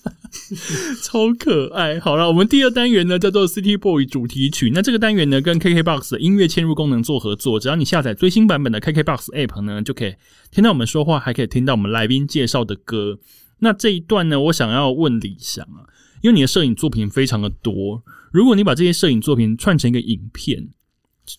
[1.03, 1.99] 超可爱。
[1.99, 4.71] 好了，我们第二单元呢叫做 City Boy 主题曲。
[4.73, 10.15] 那这个单元呢跟 KKBOX 的音乐嵌入功能做合作，只要你下载最新版本的 KKBOX App 呢，就可以
[10.51, 13.19] 听到我们说话，还可以听到我们来宾介绍的歌。
[13.59, 15.85] 那这一段呢，我想要问李翔啊，
[16.21, 20.69] 因为你的摄影作品非常的多，如果你把这些摄影作品串成一个影片，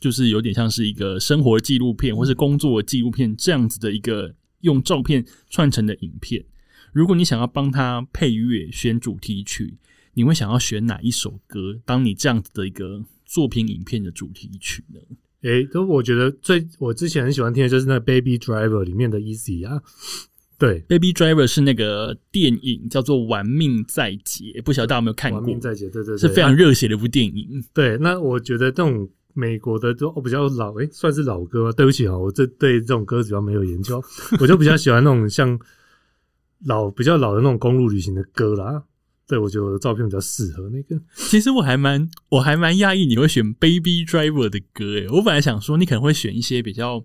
[0.00, 6.44] 就是有点像是一个生活纪录片或是工作纪录片这样子的一个用照片串成的影片。
[6.92, 9.78] 如果你想要帮他配乐、选主题曲，
[10.14, 15.00] 你会想要选哪一首歌当你这样子的一个作品影片的主题曲呢？
[15.42, 19.82] 诶、都我觉得最我之前很喜欢听的就是那 Baby Driver 里面的 Easy 啊，
[20.56, 25.40] 对，Baby Driver 是那个电影叫做《玩命在劫》，不晓得大家有没有看过？
[25.40, 27.64] 玩命在劫，对对对，是非常热血的一部电影。
[27.74, 27.98] 对。
[27.98, 31.72] 那我觉得这种美国的都比较老，诶、算是老歌吗？
[31.72, 34.00] 对不起啊，我这对这种歌比较没有研究，
[34.38, 35.58] 我就比较喜欢那种像
[36.64, 38.84] 老比较老的那种公路旅行的歌啦。
[39.26, 41.00] 对，我觉得我的照片比较适合那个。
[41.30, 47.00] 其实我还蛮我还蛮讶异你会选 Baby Driver 的歌诶，我本来想说你可能会选一些比较，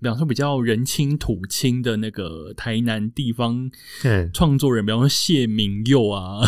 [0.00, 6.40] 比方说比较人亲土亲的那个台南地方嘿，创作人，比方说谢明佑啊，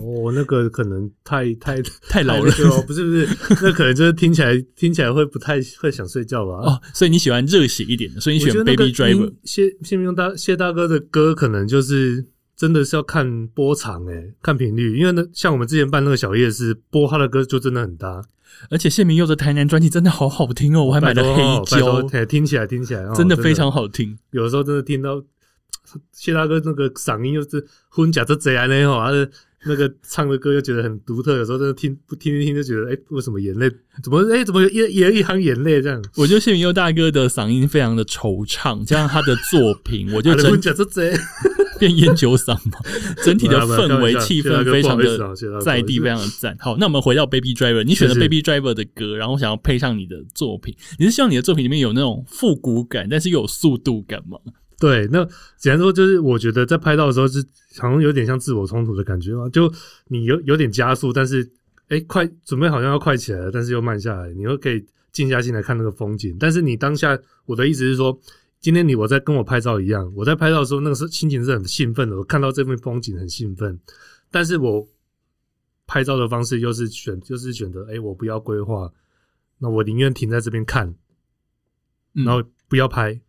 [0.00, 2.42] 哦，那个可能太太 太老了
[2.86, 3.28] 不是不是，
[3.62, 6.52] 那可能就是听起来听起来会不太会想睡觉吧？
[6.66, 9.36] 哦，所以你喜欢热血一点的，所以你选 Baby Driver 音。
[9.44, 12.24] 谢谢明大谢大哥的歌，可能就是
[12.56, 18.24] 真的是要看波长诶、看频率，因为呢，像我们之前办那个小夜市，播他的歌就真的很搭。
[18.70, 24.16] 而且谢明佑的台南专辑真的好好听哦，我还买了黑胶，听起来听起来、哦、真的非常好听。
[24.30, 25.20] 有的时候真的听到
[26.12, 29.28] 谢大哥那个嗓音又是混假这贼啊那吼，他的
[29.66, 33.68] 那个唱的歌又觉得很独特，有时候真的听不听一听就觉得，哎、为什么眼泪
[34.02, 36.00] 怎么哎、怎么有一有一行眼泪这样？
[36.16, 41.12] 我觉得谢明佑大哥的嗓音非常的惆怅，加上他的作品，我就真 假这贼。
[41.86, 42.78] 变烟酒嗓嘛，
[43.22, 46.56] 整体的氛围气氛非常的在地，非常的赞。
[46.58, 54.38] 好，那我们回到 Baby Driver，你选的是是 Baby Driver 的歌，然后想要配上你的作品，你是希望你的作品里面有那种复古感，但是又有速度感吗？
[54.80, 55.24] 对，那
[55.58, 57.44] 简单说就是，我觉得在拍到的时候是
[57.78, 59.72] 好像有点像自我冲突的感觉嘛，就
[60.08, 61.48] 你有有点加速，但是
[61.88, 64.82] 哎、快准备好像要快起来了，但是又慢下来，你又可以
[65.12, 66.34] 静下心来看那个风景。
[66.40, 68.18] 但是你当下，我的意思是说，
[68.64, 73.78] 今天你我在跟我拍照一样，我在拍照的时候，那个是心情是很兴奋的，我看到这边风景很兴奋，
[74.30, 74.88] 但是我
[75.86, 78.90] 拍照的方式又是选，就是选择哎、我不要规划，
[79.58, 80.94] 那我宁愿停在这边看，
[82.14, 83.20] 嗯然后不要拍。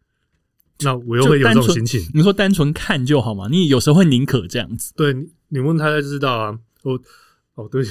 [0.80, 2.10] 那我又会有这种心情。
[2.14, 3.50] 你说单纯看就好嘛？
[3.50, 4.94] 你有时候会宁可这样子。
[4.96, 6.58] 对你，你问他他就知道啊。
[6.84, 6.98] 我
[7.56, 7.82] 哦，对，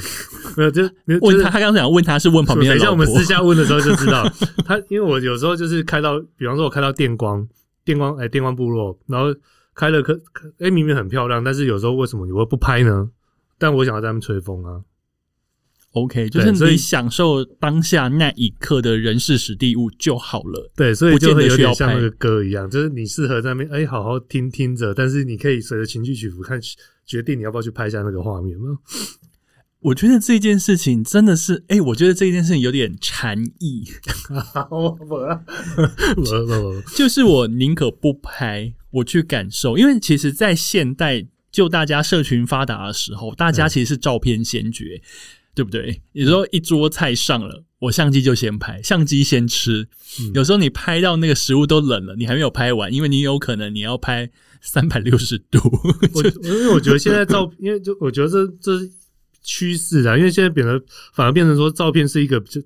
[0.56, 0.82] 没有就
[1.20, 2.78] 问他，他刚刚想问他是问旁边的。
[2.78, 4.30] 等一下我们私下问的时候就知道
[4.66, 7.46] 他，因为我有时候就是开到，比方说我开到电光，
[7.84, 9.34] 电光哎，电光部落，然后
[9.74, 10.20] 开了可
[10.58, 13.08] 哎明明很漂亮，但是有时候为什么你会不拍呢？
[13.56, 14.82] 但我想要在那边吹风啊。
[15.92, 20.70] OK，就是你享受当下那一刻的人事史地物就好了。
[20.76, 26.60] 对，所以就会有点像那个歌一样，就是你适合在那边哎好好听听着，但是你可以随着情绪起伏看
[27.06, 28.76] 决定你要不要去拍一下那个画面吗？
[29.84, 33.84] 我觉得这件事情真的是，哎，我觉得这件事情有点禅意。
[34.70, 35.16] 我不不
[36.16, 45.00] 不， 就是我宁可不拍，我去感受，因为其实，在现代就大家社群发达的时候，大家其实是照片先决。
[45.56, 46.02] 对不对？
[46.10, 49.86] 有时候一桌菜上了，我相机就先拍，相机先吃。
[50.34, 54.28] 有时候你拍到那个食物都冷了，你还没有拍完，因为你有可能你要拍
[54.60, 55.60] 三百六十度。
[56.12, 58.90] 我因为我觉得现在照，因为就我觉得这这是
[59.44, 60.82] 趋势啊，因为现在变得
[61.12, 62.60] 反而变成说照片是一个就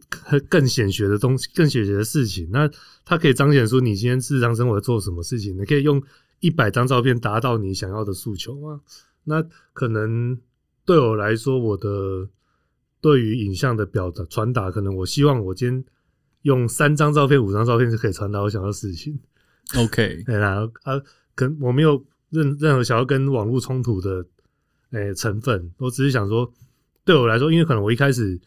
[0.49, 2.49] 更显学的东西，更显学的事情。
[2.51, 2.71] 那
[3.05, 6.03] 它可以彰显出你今天日常生活做什么事情，你可以用
[6.41, 8.81] 一百张照片达到你想要的诉求吗？
[9.25, 10.39] 那可能
[10.87, 12.31] 对我来说，我的。
[13.01, 15.85] 对于影像的表达传达，可能我希望我今天
[16.43, 19.17] 用三张照片、五张照片就可以传达我想要的事情。
[19.77, 21.01] OK， 对啦，啊，
[21.33, 24.27] 跟我没有任任何想要跟网络冲突的
[24.91, 26.53] 诶成分，我只是想说，
[27.09, 28.39] 对我来说，因为可能我一开始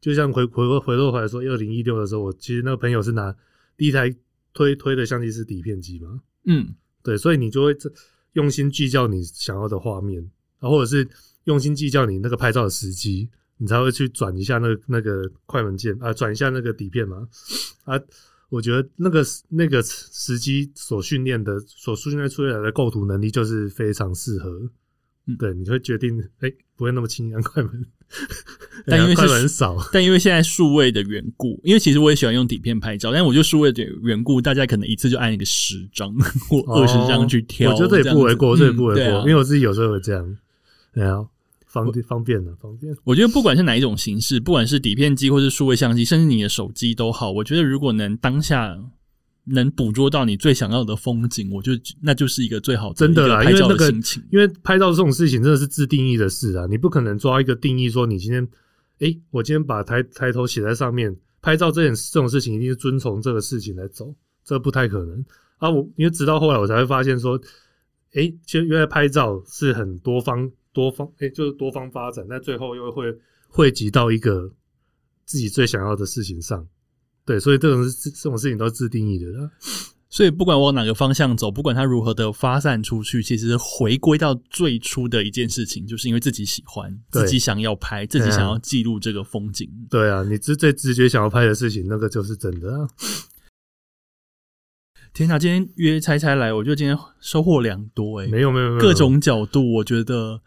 [0.00, 3.32] 就像回回回回头回来说，二零一六的时候，我其实那个朋友是拿
[3.76, 4.12] 第一台
[4.52, 7.76] 推推的相机是底片机嘛，嗯，对，所以你就会
[8.32, 11.08] 用心计较你想要的画面，啊，或者是
[11.44, 13.30] 用心计较你那个拍照的时机。
[13.60, 17.28] 你才会去转一下那个那个快门键啊，转一下那个底片嘛
[17.82, 18.00] 啊，
[18.50, 24.70] 我觉得那个那个时机所训练的、所训练出来的构图能力就是非常适合。
[25.40, 27.84] 对，你会决定哎，不会那么轻易按快门。
[28.86, 36.14] 但因为是很少， 但因为现在数位的缘故，因为其实我也喜欢用底片拍照，但我觉得数位的缘故，大家可能一次就按一个十张
[36.48, 40.36] 或二十张去挑，我觉得这也不为过，这也不为过，因为我自己有时候会这样，
[40.92, 41.28] 然后。
[41.70, 42.96] 方方便的，方便。
[43.04, 47.30] 我觉得不管是哪一种形式，不管是底片机或是数位相机，甚至你的手机都好。
[47.30, 48.74] 我觉得如果能当下
[49.50, 53.42] 能捕捉到你最想要的风景，我就那就是一个最好真的啦。
[53.44, 53.90] 因为那个，
[54.30, 58.48] 因为拍照这种事情真的是自定义的事啊，你不可能抓一个定义说你今天，
[59.00, 65.24] 哎，我今天把抬抬头写在上面，拍照这件这种事情一定是遵从这个事情来走，这不太可能
[65.58, 65.70] 啊。
[65.70, 67.40] 我因为直到后来我才会发现说，
[68.14, 70.50] 哎，其实原来拍照是很多方。
[70.70, 73.12] 多方哎，就是多方发展，但最后又会
[73.48, 74.48] 汇集到一个
[75.24, 76.64] 自己最想要的事情上。
[77.28, 79.26] 对，所以这种这种事情都是自定义的。
[80.08, 89.68] 所以不管往哪个方向走，不管它如何的发散出去，其实回归到最初的一件事情，就是因为自己喜欢，自己想要拍，自己想要记录这个风景。
[89.90, 92.72] 对啊，你直最直觉想要拍的事情，那个就是真的。
[92.72, 92.88] 啊。
[95.12, 100.40] 天哪，今天约猜猜来，我觉得今天收获良多哎，没有没有各种角度，我觉得。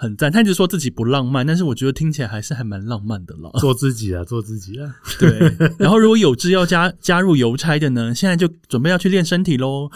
[0.00, 3.50] 很赞，他一直说自己不浪漫，但是我觉得听起来还是还蛮浪漫的了。
[3.58, 4.94] 做自己啊，做自己啊。
[5.18, 9.90] 对，然后如果有志要加加入邮差的呢，现在就准备要去练身体喽。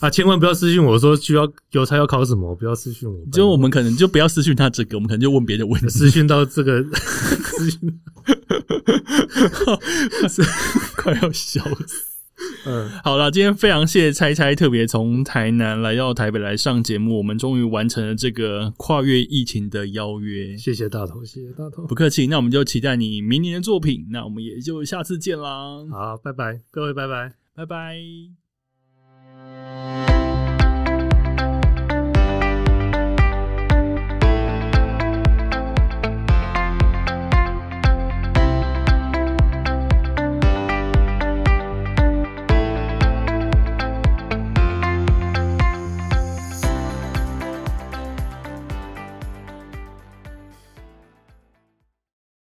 [0.00, 3.18] 啊，千万不要私信我说需要邮差要考什么，不要私信我。
[3.32, 5.88] 就我们可能就不要私信他这个，我们可能就问别的问题。
[5.88, 8.00] 私信到这个， 私信，
[10.96, 12.07] 快要笑死。
[12.66, 20.56] 嗯，好了，今天非常谢谢猜猜特别从台南来到台北来上节目，我们终于完成了这个跨越疫情的邀约。
[20.56, 22.26] 谢谢大头，谢谢大头，不客气。
[22.26, 25.84] 那我们就期待你明年的作品，那我们也就下次见啦。
[25.90, 27.98] 好，拜拜，各位，拜拜，拜拜。